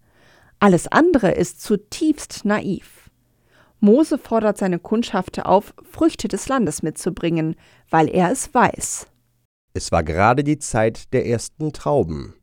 Alles 0.60 0.88
andere 0.88 1.32
ist 1.32 1.62
zutiefst 1.62 2.46
naiv. 2.46 2.95
Mose 3.80 4.18
fordert 4.18 4.58
seine 4.58 4.80
Kundschafter 4.80 5.48
auf, 5.48 5.74
Früchte 5.84 6.28
des 6.28 6.48
Landes 6.48 6.84
mitzubringen, 6.84 7.56
weil 7.90 8.10
er 8.10 8.32
es 8.32 8.54
weiß. 8.54 9.08
Es 9.74 9.92
war 9.92 10.04
gerade 10.04 10.44
die 10.44 10.58
Zeit 10.58 11.14
der 11.14 11.26
ersten 11.28 11.74
Trauben. 11.74 12.36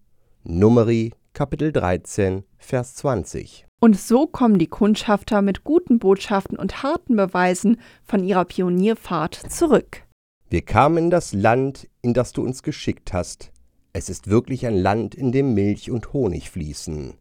Numeri 0.45 1.13
Kapitel 1.33 1.73
13, 1.73 2.45
Vers 2.59 2.95
20. 2.97 3.67
Und 3.81 3.99
so 3.99 4.27
kommen 4.27 4.59
die 4.59 4.67
Kundschafter 4.67 5.41
mit 5.41 5.65
guten 5.65 5.99
Botschaften 5.99 6.59
und 6.59 6.83
harten 6.83 7.17
Beweisen 7.17 7.81
von 8.05 8.23
ihrer 8.23 8.45
Pionierfahrt 8.45 9.35
zurück. 9.49 10.03
Wir 10.51 10.63
kamen 10.63 11.05
in 11.05 11.11
das 11.11 11.33
Land, 11.33 11.89
in 12.03 12.13
das 12.13 12.33
du 12.33 12.43
uns 12.43 12.63
geschickt 12.63 13.15
hast. 13.15 13.51
Es 13.95 14.11
ist 14.11 14.29
wirklich 14.29 14.67
ein 14.67 14.77
Land, 14.77 15.15
in 15.15 15.33
dem 15.33 15.55
Milch 15.55 15.91
und 15.91 16.13
Honig 16.13 16.51
fließen. 16.51 17.15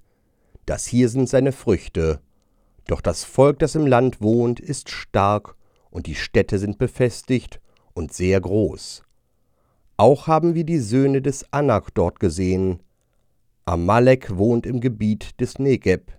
Das 0.66 0.86
hier 0.86 1.10
sind 1.10 1.30
seine 1.30 1.52
Früchte. 1.52 2.20
Doch 2.88 3.02
das 3.02 3.24
Volk, 3.24 3.60
das 3.60 3.76
im 3.76 3.88
Land 3.88 4.22
wohnt, 4.22 4.60
ist 4.60 4.90
stark, 4.90 5.56
und 5.90 6.08
die 6.08 6.16
Städte 6.16 6.58
sind 6.58 6.78
befestigt 6.78 7.60
und 7.94 8.14
sehr 8.14 8.40
groß. 8.40 9.04
Auch 9.98 10.28
haben 10.28 10.56
wir 10.56 10.64
die 10.64 10.80
Söhne 10.80 11.22
des 11.22 11.46
Anak 11.54 11.94
dort 11.94 12.20
gesehen. 12.20 12.82
Amalek 13.66 14.38
wohnt 14.38 14.66
im 14.66 14.80
Gebiet 14.80 15.40
des 15.40 15.60
Negeb. 15.60 16.12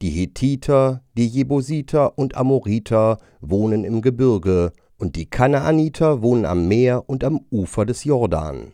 Die 0.00 0.10
Hethiter, 0.10 1.04
die 1.16 1.28
Jebusiter 1.28 2.18
und 2.18 2.36
Amoriter 2.36 3.18
wohnen 3.40 3.84
im 3.84 4.02
Gebirge, 4.02 4.72
und 4.98 5.16
die 5.16 5.26
Kanaaniter 5.26 6.22
wohnen 6.22 6.44
am 6.44 6.68
Meer 6.68 7.08
und 7.08 7.24
am 7.24 7.44
Ufer 7.50 7.84
des 7.86 8.04
Jordan. 8.04 8.72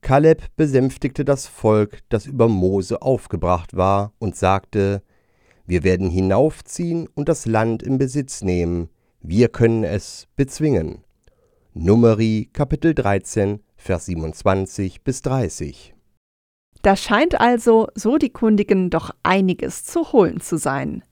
Kaleb 0.00 0.42
besänftigte 0.56 1.24
das 1.24 1.46
Volk, 1.46 2.00
das 2.08 2.26
über 2.26 2.48
Mose 2.48 3.02
aufgebracht 3.02 3.76
war, 3.76 4.12
und 4.18 4.36
sagte, 4.36 5.02
Wir 5.70 5.84
werden 5.84 6.10
hinaufziehen 6.10 7.08
und 7.14 7.28
das 7.28 7.46
Land 7.46 7.84
in 7.84 7.96
Besitz 7.96 8.42
nehmen, 8.42 8.88
wir 9.22 9.46
können 9.46 9.84
es 9.84 10.26
bezwingen. 10.34 11.04
Numeri 11.74 12.50
Kapitel 12.52 12.92
13 12.92 13.60
Vers 13.76 14.06
27 14.06 15.04
bis 15.04 15.22
30. 15.22 15.94
Da 16.82 16.96
scheint 16.96 17.40
also, 17.40 17.86
so 17.94 18.18
die 18.18 18.30
Kundigen, 18.30 18.90
doch 18.90 19.12
einiges 19.22 19.84
zu 19.84 20.10
holen 20.10 20.40
zu 20.40 20.56
sein. 20.56 21.04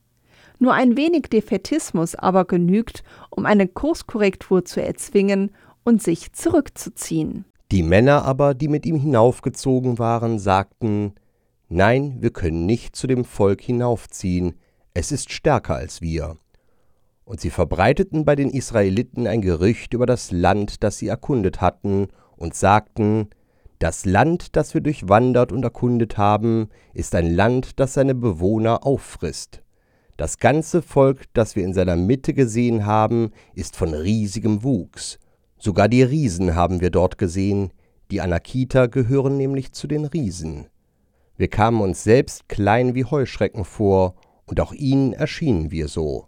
Nur 0.59 0.75
ein 0.75 0.97
wenig 0.97 1.29
Defetismus 1.31 2.17
aber 2.17 2.45
genügt, 2.45 3.05
um 3.31 3.47
eine 3.47 3.69
Kurskorrektur 3.69 4.65
zu 4.65 4.83
erzwingen 4.83 5.53
und 5.85 6.03
sich 6.03 6.33
zurückzuziehen. 6.33 7.45
Die 7.71 7.85
Männer 7.85 8.25
aber, 8.25 8.55
die 8.55 8.67
mit 8.67 8.87
ihm 8.87 8.97
hinaufgezogen 8.97 10.01
waren, 10.01 10.41
sagten, 10.41 11.15
Nein, 11.71 12.17
wir 12.21 12.31
können 12.31 12.65
nicht 12.65 12.97
zu 12.97 13.07
dem 13.07 13.27
Volk 13.27 13.61
hinaufziehen, 13.61 14.55
es 14.95 15.13
ist 15.13 15.31
stärker 15.31 15.77
als 15.77 16.01
wir. 16.01 16.39
Und 17.25 17.41
sie 17.41 17.51
verbreiteten 17.51 18.25
bei 18.25 18.37
den 18.37 18.49
Israeliten 18.49 19.27
ein 19.27 19.43
Gerücht 19.43 19.93
über 19.93 20.07
das 20.07 20.31
Land, 20.31 20.83
das 20.83 20.97
sie 20.97 21.09
erkundet 21.09 21.61
hatten, 21.61 22.09
und 22.37 22.55
sagten, 22.55 23.29
das 23.81 24.07
Land, 24.07 24.57
das 24.57 24.73
wir 24.73 24.81
durchwandert 24.81 25.53
und 25.53 25.63
erkundet 25.63 26.17
haben, 26.17 26.71
ist 26.95 27.15
ein 27.15 27.35
Land, 27.35 27.79
das 27.79 27.95
seine 27.95 28.15
Bewohner 28.15 28.87
auffrisst. 28.87 29.63
Das 30.17 30.39
ganze 30.39 30.81
Volk, 30.81 31.25
das 31.35 31.55
wir 31.55 31.65
in 31.65 31.75
seiner 31.75 31.97
Mitte 31.97 32.33
gesehen 32.33 32.87
haben, 32.87 33.31
ist 33.55 33.77
von 33.77 33.93
riesigem 33.93 34.65
Wuchs. 34.65 35.19
Sogar 35.59 35.89
die 35.89 36.03
Riesen 36.03 36.55
haben 36.55 36.81
wir 36.81 36.91
dort 36.91 37.19
gesehen, 37.19 37.73
die 38.11 38.23
Anakiter 38.23 38.89
gehören 38.89 39.37
nämlich 39.37 39.73
zu 39.73 39.87
den 39.87 40.07
Riesen. 40.07 40.69
Wir 41.39 41.47
kamen 41.47 41.81
uns 41.81 42.03
selbst 42.03 42.49
klein 42.49 42.97
wie 42.97 43.05
Heuschrecken 43.05 43.65
vor, 43.65 44.17
und 44.47 44.59
auch 44.59 44.73
ihnen 44.73 45.13
erschienen 45.13 45.71
wir 45.71 45.87
so. 45.87 46.27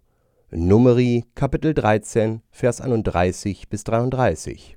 Numeri 0.52 1.24
Kapitel 1.34 1.74
13, 1.74 2.42
Vers 2.52 2.80
31 2.80 3.68
bis 3.68 3.82
33. 3.82 4.76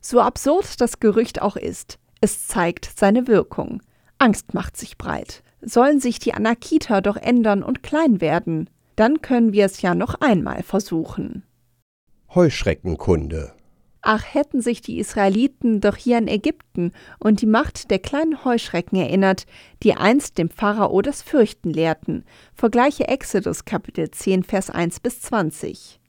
So 0.00 0.20
absurd 0.20 0.80
das 0.80 0.98
Gerücht 0.98 1.40
auch 1.40 1.54
ist, 1.54 2.00
es 2.20 2.48
zeigt 2.48 2.90
seine 2.98 3.28
Wirkung. 3.28 3.82
Angst 4.18 4.52
macht 4.52 4.76
sich 4.76 4.98
breit. 4.98 5.44
Sollen 5.60 6.00
sich 6.00 6.18
die 6.18 6.34
Anakita 6.34 7.00
doch 7.00 7.16
ändern 7.16 7.62
und 7.62 7.84
klein 7.84 8.20
werden, 8.20 8.68
dann 8.96 9.22
können 9.22 9.52
wir 9.52 9.66
es 9.66 9.80
ja 9.80 9.94
noch 9.94 10.16
einmal 10.20 10.64
versuchen. 10.64 11.44
Heuschreckenkunde 12.34 13.52
Ach, 14.10 14.24
hätten 14.32 14.62
sich 14.62 14.80
die 14.80 14.98
Israeliten 14.98 15.82
doch 15.82 15.94
hier 15.94 16.16
an 16.16 16.28
Ägypten 16.28 16.92
und 17.18 17.42
die 17.42 17.46
Macht 17.46 17.90
der 17.90 17.98
kleinen 17.98 18.42
Heuschrecken 18.42 18.98
erinnert, 18.98 19.44
die 19.82 19.92
einst 19.92 20.38
dem 20.38 20.48
Pharao 20.48 21.02
das 21.02 21.20
Fürchten 21.20 21.68
lehrten. 21.68 22.24
Vergleiche 22.54 23.06
Exodus 23.06 23.66
Kapitel 23.66 24.10
10, 24.10 24.44
Vers 24.44 24.70
1 24.70 25.00
bis 25.00 25.20
20. 25.20 26.00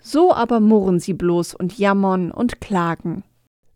So 0.00 0.32
aber 0.32 0.58
murren 0.58 1.00
sie 1.00 1.12
bloß 1.12 1.54
und 1.54 1.78
jammern 1.78 2.30
und 2.30 2.62
klagen. 2.62 3.24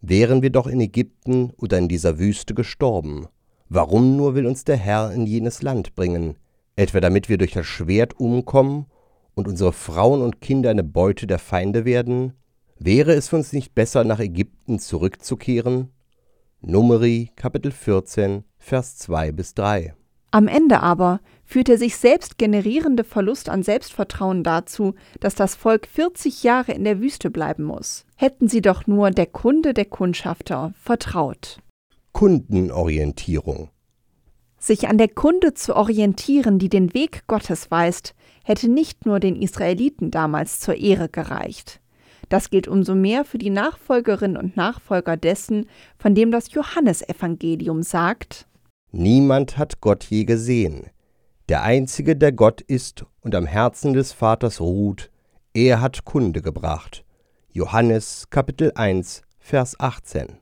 wären 0.00 0.40
wir 0.40 0.48
doch 0.48 0.66
in 0.66 0.80
Ägypten 0.80 1.52
oder 1.58 1.76
in 1.76 1.88
dieser 1.88 2.18
Wüste 2.18 2.54
gestorben. 2.54 3.26
Warum 3.68 4.16
nur 4.16 4.34
will 4.34 4.46
uns 4.46 4.64
der 4.64 4.78
Herr 4.78 5.12
in 5.12 5.26
jenes 5.26 5.60
Land 5.60 5.94
bringen? 5.94 6.36
Etwa 6.74 7.00
damit 7.00 7.28
wir 7.28 7.36
durch 7.36 7.52
das 7.52 7.66
Schwert 7.66 8.18
umkommen 8.18 8.86
und 9.34 9.46
unsere 9.46 9.74
Frauen 9.74 10.22
und 10.22 10.40
Kinder 10.40 10.70
eine 10.70 10.84
Beute 10.84 11.26
der 11.26 11.38
Feinde 11.38 11.84
werden? 11.84 12.32
Wäre 12.80 13.12
es 13.12 13.28
für 13.28 13.36
uns 13.36 13.52
nicht 13.52 13.74
besser, 13.74 14.04
nach 14.04 14.20
Ägypten 14.20 14.78
zurückzukehren? 14.78 15.90
Numeri 16.60 17.30
Kapitel 17.34 17.72
14, 17.72 18.44
Vers 18.56 18.96
2 18.98 19.32
bis 19.32 19.54
3. 19.54 19.94
Am 20.30 20.46
Ende 20.46 20.80
aber 20.80 21.20
führt 21.44 21.68
der 21.68 21.78
sich 21.78 21.96
selbst 21.96 22.38
generierende 22.38 23.02
Verlust 23.02 23.48
an 23.48 23.64
Selbstvertrauen 23.64 24.44
dazu, 24.44 24.94
dass 25.18 25.34
das 25.34 25.56
Volk 25.56 25.88
40 25.88 26.44
Jahre 26.44 26.72
in 26.72 26.84
der 26.84 27.00
Wüste 27.00 27.30
bleiben 27.30 27.64
muss. 27.64 28.04
Hätten 28.14 28.46
sie 28.46 28.60
doch 28.60 28.86
nur 28.86 29.10
der 29.10 29.26
Kunde 29.26 29.74
der 29.74 29.86
Kundschafter 29.86 30.72
vertraut. 30.80 31.58
Kundenorientierung. 32.12 33.70
Sich 34.58 34.88
an 34.88 34.98
der 34.98 35.08
Kunde 35.08 35.54
zu 35.54 35.74
orientieren, 35.74 36.58
die 36.58 36.68
den 36.68 36.94
Weg 36.94 37.26
Gottes 37.26 37.70
weist, 37.70 38.14
hätte 38.44 38.68
nicht 38.68 39.04
nur 39.06 39.18
den 39.18 39.34
Israeliten 39.34 40.10
damals 40.12 40.60
zur 40.60 40.76
Ehre 40.76 41.08
gereicht. 41.08 41.80
Das 42.28 42.50
gilt 42.50 42.68
umso 42.68 42.94
mehr 42.94 43.24
für 43.24 43.38
die 43.38 43.50
Nachfolgerinnen 43.50 44.36
und 44.36 44.56
Nachfolger 44.56 45.16
dessen, 45.16 45.68
von 45.98 46.14
dem 46.14 46.30
das 46.30 46.52
Johannesevangelium 46.52 47.82
sagt, 47.82 48.46
Niemand 48.90 49.58
hat 49.58 49.80
Gott 49.80 50.04
je 50.04 50.24
gesehen. 50.24 50.86
Der 51.48 51.62
Einzige, 51.62 52.16
der 52.16 52.32
Gott 52.32 52.60
ist 52.62 53.04
und 53.20 53.34
am 53.34 53.46
Herzen 53.46 53.92
des 53.92 54.12
Vaters 54.12 54.60
ruht, 54.60 55.10
er 55.52 55.80
hat 55.80 56.04
Kunde 56.04 56.42
gebracht. 56.42 57.04
Johannes 57.50 58.28
Kapitel 58.30 58.72
1, 58.74 59.22
Vers 59.38 59.78
18. 59.80 60.38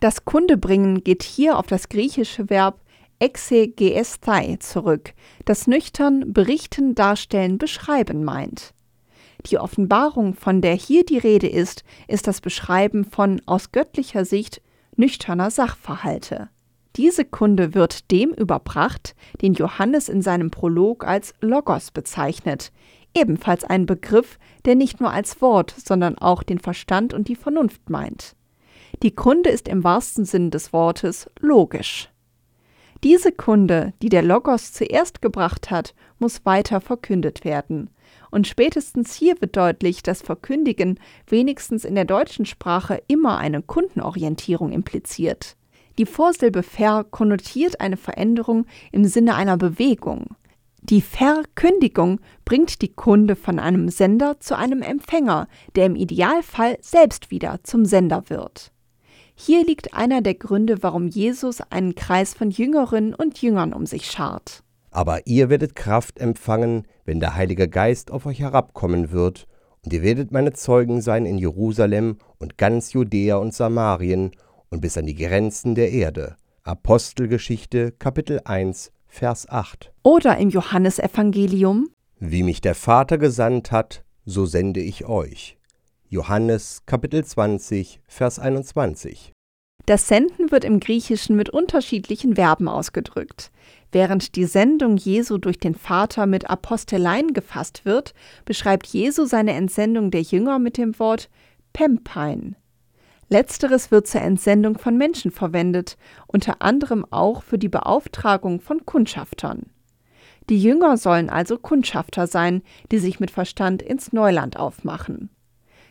Das 0.00 0.24
Kundebringen 0.24 1.04
geht 1.04 1.22
hier 1.22 1.58
auf 1.58 1.66
das 1.66 1.88
griechische 1.88 2.50
Verb 2.50 2.80
exegesthai 3.20 4.56
zurück, 4.58 5.14
das 5.44 5.68
nüchtern 5.68 6.32
berichten, 6.32 6.96
darstellen, 6.96 7.58
beschreiben 7.58 8.24
meint. 8.24 8.74
Die 9.46 9.58
Offenbarung, 9.58 10.34
von 10.34 10.60
der 10.60 10.74
hier 10.74 11.04
die 11.04 11.18
Rede 11.18 11.48
ist, 11.48 11.84
ist 12.08 12.26
das 12.26 12.40
Beschreiben 12.40 13.04
von 13.04 13.40
aus 13.46 13.72
göttlicher 13.72 14.24
Sicht 14.24 14.62
nüchterner 14.96 15.50
Sachverhalte. 15.50 16.48
Diese 16.96 17.24
Kunde 17.24 17.74
wird 17.74 18.10
dem 18.10 18.30
überbracht, 18.30 19.14
den 19.40 19.54
Johannes 19.54 20.08
in 20.08 20.20
seinem 20.20 20.50
Prolog 20.50 21.04
als 21.06 21.34
Logos 21.40 21.90
bezeichnet, 21.90 22.70
ebenfalls 23.14 23.64
ein 23.64 23.86
Begriff, 23.86 24.38
der 24.64 24.74
nicht 24.74 25.00
nur 25.00 25.10
als 25.10 25.40
Wort, 25.40 25.74
sondern 25.76 26.18
auch 26.18 26.42
den 26.42 26.58
Verstand 26.58 27.14
und 27.14 27.28
die 27.28 27.36
Vernunft 27.36 27.88
meint. 27.88 28.36
Die 29.02 29.14
Kunde 29.14 29.50
ist 29.50 29.68
im 29.68 29.84
wahrsten 29.84 30.24
Sinn 30.24 30.50
des 30.50 30.72
Wortes 30.72 31.28
logisch. 31.40 32.10
Diese 33.02 33.32
Kunde, 33.32 33.94
die 34.00 34.10
der 34.10 34.22
Logos 34.22 34.72
zuerst 34.72 35.22
gebracht 35.22 35.70
hat, 35.70 35.94
muss 36.18 36.44
weiter 36.44 36.80
verkündet 36.80 37.44
werden. 37.44 37.90
Und 38.32 38.46
spätestens 38.46 39.14
hier 39.14 39.38
wird 39.42 39.58
deutlich, 39.58 40.02
dass 40.02 40.22
Verkündigen 40.22 40.98
wenigstens 41.26 41.84
in 41.84 41.94
der 41.94 42.06
deutschen 42.06 42.46
Sprache 42.46 43.02
immer 43.06 43.36
eine 43.36 43.60
Kundenorientierung 43.60 44.72
impliziert. 44.72 45.54
Die 45.98 46.06
Vorsilbe 46.06 46.62
ver 46.62 47.04
konnotiert 47.04 47.82
eine 47.82 47.98
Veränderung 47.98 48.64
im 48.90 49.04
Sinne 49.04 49.34
einer 49.34 49.58
Bewegung. 49.58 50.28
Die 50.80 51.02
Verkündigung 51.02 52.20
bringt 52.46 52.80
die 52.80 52.94
Kunde 52.94 53.36
von 53.36 53.58
einem 53.58 53.90
Sender 53.90 54.40
zu 54.40 54.56
einem 54.56 54.80
Empfänger, 54.80 55.46
der 55.76 55.84
im 55.84 55.94
Idealfall 55.94 56.78
selbst 56.80 57.30
wieder 57.30 57.60
zum 57.64 57.84
Sender 57.84 58.30
wird. 58.30 58.72
Hier 59.34 59.62
liegt 59.62 59.92
einer 59.92 60.22
der 60.22 60.36
Gründe, 60.36 60.82
warum 60.82 61.06
Jesus 61.06 61.60
einen 61.60 61.94
Kreis 61.94 62.32
von 62.32 62.50
Jüngerinnen 62.50 63.14
und 63.14 63.42
Jüngern 63.42 63.74
um 63.74 63.84
sich 63.84 64.10
schart. 64.10 64.62
Aber 64.92 65.26
ihr 65.26 65.48
werdet 65.48 65.74
Kraft 65.74 66.18
empfangen, 66.18 66.86
wenn 67.06 67.18
der 67.18 67.34
Heilige 67.34 67.66
Geist 67.66 68.10
auf 68.10 68.26
euch 68.26 68.40
herabkommen 68.40 69.10
wird, 69.10 69.48
und 69.84 69.92
ihr 69.92 70.02
werdet 70.02 70.30
meine 70.30 70.52
Zeugen 70.52 71.00
sein 71.00 71.26
in 71.26 71.38
Jerusalem 71.38 72.18
und 72.38 72.56
ganz 72.56 72.92
Judäa 72.92 73.36
und 73.36 73.52
Samarien 73.52 74.30
und 74.68 74.80
bis 74.80 74.96
an 74.96 75.06
die 75.06 75.16
Grenzen 75.16 75.74
der 75.74 75.90
Erde. 75.90 76.36
Apostelgeschichte 76.62 77.90
Kapitel 77.90 78.42
1 78.44 78.92
Vers 79.08 79.48
8. 79.48 79.92
Oder 80.04 80.36
im 80.36 80.50
Johannesevangelium 80.50 81.88
Wie 82.20 82.44
mich 82.44 82.60
der 82.60 82.74
Vater 82.74 83.18
gesandt 83.18 83.72
hat, 83.72 84.04
so 84.24 84.46
sende 84.46 84.80
ich 84.80 85.06
euch. 85.06 85.58
Johannes 86.08 86.82
Kapitel 86.86 87.24
20 87.24 88.02
Vers 88.06 88.38
21. 88.38 89.32
Das 89.86 90.06
Senden 90.06 90.52
wird 90.52 90.64
im 90.64 90.78
Griechischen 90.78 91.34
mit 91.34 91.50
unterschiedlichen 91.50 92.36
Verben 92.36 92.68
ausgedrückt. 92.68 93.50
Während 93.92 94.36
die 94.36 94.46
Sendung 94.46 94.96
Jesu 94.96 95.36
durch 95.36 95.58
den 95.58 95.74
Vater 95.74 96.26
mit 96.26 96.48
Apostelein 96.48 97.34
gefasst 97.34 97.84
wird, 97.84 98.14
beschreibt 98.46 98.86
Jesu 98.86 99.26
seine 99.26 99.52
Entsendung 99.52 100.10
der 100.10 100.22
Jünger 100.22 100.58
mit 100.58 100.78
dem 100.78 100.98
Wort 100.98 101.28
Pempein. 101.74 102.56
Letzteres 103.28 103.90
wird 103.90 104.06
zur 104.06 104.22
Entsendung 104.22 104.78
von 104.78 104.96
Menschen 104.96 105.30
verwendet, 105.30 105.98
unter 106.26 106.62
anderem 106.62 107.06
auch 107.10 107.42
für 107.42 107.58
die 107.58 107.68
Beauftragung 107.68 108.60
von 108.60 108.84
Kundschaftern. 108.86 109.66
Die 110.48 110.60
Jünger 110.60 110.96
sollen 110.96 111.30
also 111.30 111.58
Kundschafter 111.58 112.26
sein, 112.26 112.62
die 112.90 112.98
sich 112.98 113.20
mit 113.20 113.30
Verstand 113.30 113.82
ins 113.82 114.12
Neuland 114.12 114.56
aufmachen. 114.56 115.30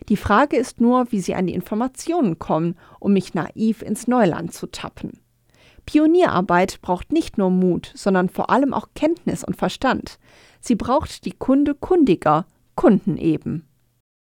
Die 0.09 0.17
Frage 0.17 0.57
ist 0.57 0.81
nur, 0.81 1.11
wie 1.11 1.21
sie 1.21 1.35
an 1.35 1.47
die 1.47 1.53
Informationen 1.53 2.39
kommen, 2.39 2.75
um 2.99 3.13
mich 3.13 3.35
naiv 3.35 3.83
ins 3.83 4.07
Neuland 4.07 4.53
zu 4.53 4.67
tappen. 4.67 5.20
Pionierarbeit 5.91 6.79
braucht 6.81 7.11
nicht 7.11 7.37
nur 7.37 7.49
Mut, 7.49 7.91
sondern 7.95 8.29
vor 8.29 8.49
allem 8.49 8.73
auch 8.73 8.87
Kenntnis 8.95 9.43
und 9.43 9.57
Verstand. 9.57 10.19
Sie 10.61 10.75
braucht 10.75 11.25
die 11.25 11.33
Kunde 11.33 11.75
kundiger, 11.75 12.45
Kunden 12.75 13.17
eben. 13.17 13.67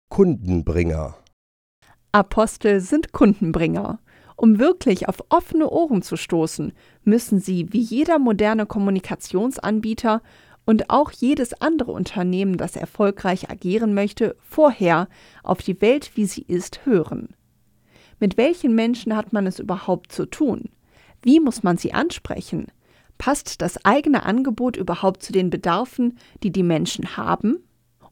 Kundenbringer. 0.08 1.14
Apostel 2.10 2.80
sind 2.80 3.12
Kundenbringer. 3.12 3.98
Um 4.36 4.58
wirklich 4.58 5.10
auf 5.10 5.22
offene 5.28 5.68
Ohren 5.68 6.00
zu 6.00 6.16
stoßen, 6.16 6.72
müssen 7.04 7.38
sie 7.38 7.70
wie 7.70 7.82
jeder 7.82 8.18
moderne 8.18 8.64
Kommunikationsanbieter 8.64 10.22
und 10.64 10.88
auch 10.88 11.10
jedes 11.10 11.52
andere 11.60 11.92
Unternehmen, 11.92 12.56
das 12.56 12.76
erfolgreich 12.76 13.50
agieren 13.50 13.92
möchte, 13.92 14.36
vorher 14.40 15.06
auf 15.42 15.60
die 15.60 15.82
Welt, 15.82 16.12
wie 16.14 16.24
sie 16.24 16.46
ist, 16.48 16.86
hören. 16.86 17.34
Mit 18.20 18.38
welchen 18.38 18.74
Menschen 18.74 19.14
hat 19.14 19.34
man 19.34 19.46
es 19.46 19.58
überhaupt 19.58 20.12
zu 20.12 20.24
tun? 20.24 20.70
Wie 21.22 21.40
muss 21.40 21.62
man 21.62 21.76
sie 21.76 21.92
ansprechen? 21.92 22.66
Passt 23.18 23.62
das 23.62 23.84
eigene 23.84 24.24
Angebot 24.24 24.76
überhaupt 24.76 25.22
zu 25.22 25.32
den 25.32 25.50
Bedarfen, 25.50 26.18
die 26.42 26.50
die 26.50 26.64
Menschen 26.64 27.16
haben? 27.16 27.62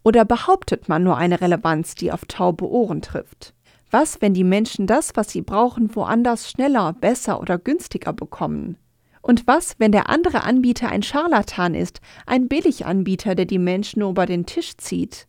Oder 0.03 0.25
behauptet 0.25 0.88
man 0.88 1.03
nur 1.03 1.16
eine 1.16 1.40
Relevanz, 1.40 1.94
die 1.94 2.12
auf 2.12 2.25
taube 2.27 2.68
Ohren 2.70 3.03
trifft? 3.03 3.55
Was, 3.90 4.20
wenn 4.20 4.35
die 4.35 4.44
Menschen 4.44 4.87
das, 4.87 5.16
was 5.16 5.31
sie 5.31 5.42
brauchen, 5.42 5.94
woanders 5.94 6.49
schneller, 6.49 6.92
besser 6.92 7.40
oder 7.40 7.59
günstiger 7.59 8.12
bekommen? 8.12 8.77
Und 9.20 9.46
was, 9.46 9.75
wenn 9.79 9.92
der 9.92 10.09
andere 10.09 10.44
Anbieter 10.44 10.88
ein 10.88 11.03
Scharlatan 11.03 11.75
ist, 11.75 12.01
ein 12.25 12.49
Billiganbieter, 12.49 13.35
der 13.35 13.44
die 13.44 13.59
Menschen 13.59 13.99
nur 13.99 14.11
über 14.11 14.27
den 14.27 14.46
Tisch 14.46 14.77
zieht? 14.77 15.27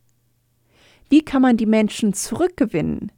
Wie 1.10 1.22
kann 1.22 1.42
man 1.42 1.56
die 1.56 1.66
Menschen 1.66 2.14
zurückgewinnen? 2.14 3.12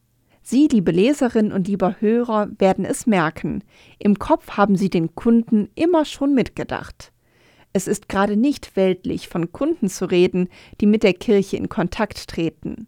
Sie, 0.46 0.68
liebe 0.70 0.90
Leserinnen 0.90 1.52
und 1.52 1.68
lieber 1.68 1.96
Hörer, 2.00 2.50
werden 2.58 2.84
es 2.84 3.06
merken. 3.06 3.64
Im 3.98 4.18
Kopf 4.18 4.50
haben 4.58 4.76
Sie 4.76 4.90
den 4.90 5.14
Kunden 5.14 5.70
immer 5.74 6.04
schon 6.04 6.34
mitgedacht. 6.34 7.12
Es 7.72 7.88
ist 7.88 8.10
gerade 8.10 8.36
nicht 8.36 8.76
weltlich, 8.76 9.28
von 9.28 9.52
Kunden 9.52 9.88
zu 9.88 10.04
reden, 10.04 10.50
die 10.82 10.86
mit 10.86 11.02
der 11.02 11.14
Kirche 11.14 11.56
in 11.56 11.70
Kontakt 11.70 12.28
treten. 12.28 12.86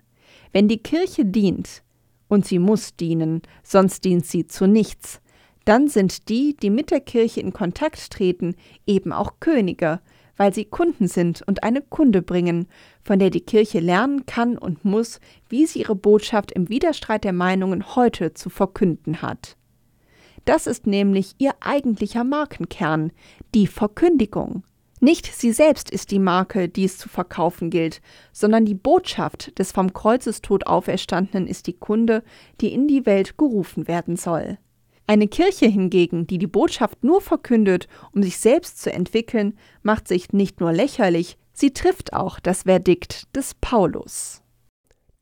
Wenn 0.52 0.68
die 0.68 0.82
Kirche 0.82 1.24
dient, 1.24 1.82
und 2.28 2.44
sie 2.44 2.58
muss 2.58 2.94
dienen, 2.94 3.40
sonst 3.62 4.04
dient 4.04 4.26
sie 4.26 4.46
zu 4.46 4.66
nichts. 4.66 5.22
Dann 5.64 5.88
sind 5.88 6.28
die, 6.28 6.56
die 6.56 6.70
mit 6.70 6.90
der 6.90 7.00
Kirche 7.00 7.40
in 7.40 7.54
Kontakt 7.54 8.10
treten, 8.10 8.54
eben 8.86 9.12
auch 9.12 9.40
Könige, 9.40 10.00
weil 10.36 10.52
sie 10.54 10.64
Kunden 10.64 11.08
sind 11.08 11.42
und 11.46 11.62
eine 11.62 11.82
Kunde 11.82 12.22
bringen, 12.22 12.66
von 13.02 13.18
der 13.18 13.30
die 13.30 13.40
Kirche 13.40 13.80
lernen 13.80 14.26
kann 14.26 14.58
und 14.58 14.84
muss, 14.84 15.20
wie 15.48 15.66
sie 15.66 15.80
ihre 15.80 15.94
Botschaft 15.94 16.52
im 16.52 16.68
Widerstreit 16.68 17.24
der 17.24 17.32
Meinungen 17.32 17.96
heute 17.96 18.34
zu 18.34 18.50
verkünden 18.50 19.22
hat. 19.22 19.56
Das 20.44 20.66
ist 20.66 20.86
nämlich 20.86 21.34
ihr 21.38 21.54
eigentlicher 21.60 22.24
Markenkern, 22.24 23.12
die 23.54 23.66
Verkündigung. 23.66 24.62
Nicht 25.00 25.26
sie 25.26 25.52
selbst 25.52 25.90
ist 25.90 26.10
die 26.10 26.18
Marke, 26.18 26.68
die 26.68 26.84
es 26.84 26.96
zu 26.96 27.08
verkaufen 27.08 27.68
gilt, 27.68 28.00
sondern 28.32 28.64
die 28.64 28.74
Botschaft 28.74 29.58
des 29.58 29.72
vom 29.72 29.92
Kreuzestod 29.92 30.66
Auferstandenen 30.66 31.46
ist 31.46 31.66
die 31.66 31.74
Kunde, 31.74 32.22
die 32.60 32.72
in 32.72 32.88
die 32.88 33.04
Welt 33.04 33.36
gerufen 33.36 33.88
werden 33.88 34.16
soll. 34.16 34.56
Eine 35.08 35.28
Kirche 35.28 35.66
hingegen, 35.66 36.26
die 36.26 36.38
die 36.38 36.48
Botschaft 36.48 37.04
nur 37.04 37.20
verkündet, 37.20 37.86
um 38.12 38.22
sich 38.22 38.38
selbst 38.38 38.82
zu 38.82 38.92
entwickeln, 38.92 39.56
macht 39.82 40.08
sich 40.08 40.32
nicht 40.32 40.60
nur 40.60 40.72
lächerlich, 40.72 41.38
sie 41.52 41.72
trifft 41.72 42.12
auch 42.12 42.40
das 42.40 42.62
Verdikt 42.62 43.34
des 43.36 43.54
Paulus. 43.54 44.42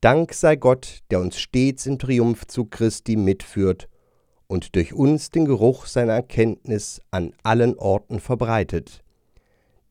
Dank 0.01 0.33
sei 0.33 0.57
Gott, 0.57 1.01
der 1.11 1.20
uns 1.20 1.38
stets 1.38 1.87
im 1.87 1.99
Triumphzug 1.99 2.70
Christi 2.70 3.16
mitführt 3.16 3.88
und 4.47 4.75
durch 4.75 4.94
uns 4.94 5.31
den 5.31 5.44
Geruch 5.44 5.87
seiner 5.87 6.14
Erkenntnis 6.14 7.01
an 7.11 7.33
allen 7.42 7.79
Orten 7.79 8.20
verbreitet. 8.20 9.03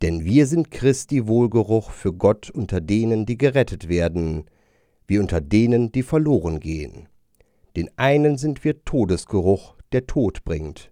Denn 0.01 0.25
wir 0.25 0.47
sind 0.47 0.71
Christi 0.71 1.27
Wohlgeruch 1.27 1.91
für 1.91 2.13
Gott 2.13 2.49
unter 2.49 2.81
denen, 2.81 3.25
die 3.25 3.37
gerettet 3.37 3.89
werden, 3.89 4.45
wie 5.07 5.19
unter 5.19 5.39
denen, 5.39 5.91
die 5.91 6.03
verloren 6.03 6.59
gehen. 6.59 7.07
Den 7.75 7.89
einen 7.97 8.37
sind 8.37 8.63
wir 8.63 8.83
Todesgeruch, 8.85 9.75
der 9.93 10.07
Tod 10.07 10.43
bringt, 10.43 10.91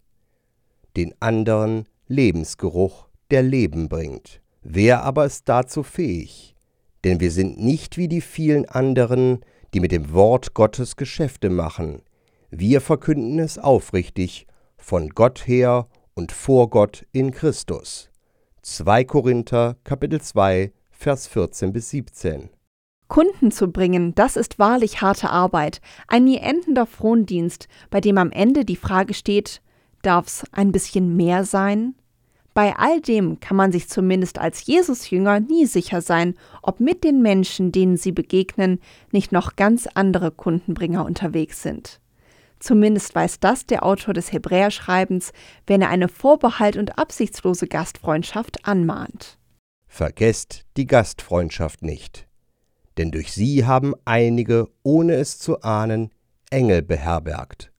den 0.95 1.13
anderen 1.19 1.87
Lebensgeruch, 2.07 3.07
der 3.31 3.43
Leben 3.43 3.89
bringt. 3.89 4.41
Wer 4.61 5.03
aber 5.03 5.25
ist 5.25 5.49
dazu 5.49 5.83
fähig? 5.83 6.55
Denn 7.03 7.19
wir 7.19 7.31
sind 7.31 7.59
nicht 7.59 7.97
wie 7.97 8.07
die 8.07 8.21
vielen 8.21 8.65
anderen, 8.65 9.43
die 9.73 9.79
mit 9.79 9.91
dem 9.91 10.13
Wort 10.13 10.53
Gottes 10.53 10.95
Geschäfte 10.95 11.49
machen. 11.49 12.03
Wir 12.51 12.81
verkünden 12.81 13.39
es 13.39 13.57
aufrichtig, 13.57 14.45
von 14.77 15.09
Gott 15.09 15.47
her 15.47 15.87
und 16.13 16.31
vor 16.31 16.69
Gott 16.69 17.05
in 17.11 17.31
Christus. 17.31 18.09
2 18.61 19.05
Korinther 19.05 19.77
Kapitel 19.83 20.21
2 20.21 20.71
Vers 20.91 21.27
14 21.27 21.73
bis 21.73 21.89
17 21.89 22.49
Kunden 23.11 23.51
zu 23.51 23.67
bringen, 23.67 24.15
das 24.15 24.37
ist 24.37 24.57
wahrlich 24.57 25.01
harte 25.01 25.31
Arbeit, 25.31 25.81
ein 26.07 26.23
nie 26.23 26.37
endender 26.37 26.85
Frondienst, 26.85 27.67
bei 27.89 27.99
dem 27.99 28.17
am 28.17 28.31
Ende 28.31 28.63
die 28.63 28.77
Frage 28.77 29.13
steht, 29.13 29.61
darf's 30.01 30.45
ein 30.53 30.71
bisschen 30.71 31.17
mehr 31.17 31.43
sein? 31.43 31.95
Bei 32.53 32.73
all 32.77 33.01
dem 33.01 33.41
kann 33.41 33.57
man 33.57 33.73
sich 33.73 33.89
zumindest 33.89 34.39
als 34.39 34.65
Jesusjünger 34.65 35.41
nie 35.41 35.65
sicher 35.65 35.99
sein, 35.99 36.35
ob 36.61 36.79
mit 36.79 37.03
den 37.03 37.21
Menschen, 37.21 37.73
denen 37.73 37.97
sie 37.97 38.13
begegnen, 38.13 38.79
nicht 39.11 39.33
noch 39.33 39.57
ganz 39.57 39.87
andere 39.93 40.31
Kundenbringer 40.31 41.03
unterwegs 41.03 41.61
sind. 41.61 41.99
Zumindest 42.59 43.13
weiß 43.13 43.41
das 43.41 43.65
der 43.65 43.85
Autor 43.85 44.13
des 44.13 44.31
Hebräerschreibens, 44.31 45.33
wenn 45.67 45.81
er 45.81 45.89
eine 45.89 46.07
vorbehalt- 46.07 46.77
und 46.77 46.97
absichtslose 46.97 47.67
Gastfreundschaft 47.67 48.65
anmahnt. 48.65 49.37
Vergesst 49.85 50.63
die 50.77 50.87
Gastfreundschaft 50.87 51.81
nicht 51.81 52.30
denn 53.01 53.09
durch 53.09 53.31
sie 53.33 53.65
haben 53.65 53.95
einige, 54.05 54.67
ohne 54.83 55.15
es 55.15 55.39
zu 55.39 55.63
ahnen, 55.63 56.11
Engel 56.51 56.83
beherbergt. 56.83 57.71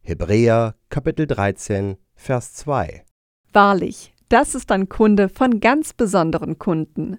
Hebräer 0.00 0.74
Kapitel 0.88 1.26
13, 1.26 1.98
Vers 2.14 2.54
2. 2.54 3.04
Wahrlich, 3.52 4.14
das 4.30 4.54
ist 4.54 4.72
ein 4.72 4.88
Kunde 4.88 5.28
von 5.28 5.60
ganz 5.60 5.92
besonderen 5.92 6.58
Kunden. 6.58 7.18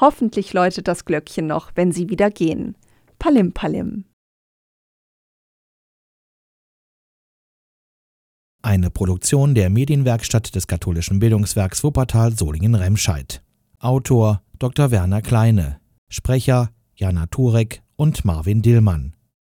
Hoffentlich 0.00 0.54
läutet 0.54 0.88
das 0.88 1.04
Glöckchen 1.04 1.46
noch, 1.46 1.72
wenn 1.74 1.92
sie 1.92 2.08
wieder 2.08 2.30
gehen. 2.30 2.76
Palim 3.18 3.52
Palim. 3.52 4.06
Eine 8.62 8.88
Produktion 8.90 9.54
der 9.54 9.68
Medienwerkstatt 9.68 10.54
des 10.54 10.66
katholischen 10.66 11.18
Bildungswerks 11.18 11.84
Wuppertal 11.84 12.32
Solingen-Remscheid. 12.32 13.42
Autor 13.80 14.42
Dr. 14.58 14.90
Werner 14.90 15.20
Kleine. 15.20 15.78
Sprecher 16.08 16.70
Jana 16.94 17.26
Turek 17.26 17.82
und 17.96 18.24
Marvin 18.24 18.62
Dillmann. 18.62 19.14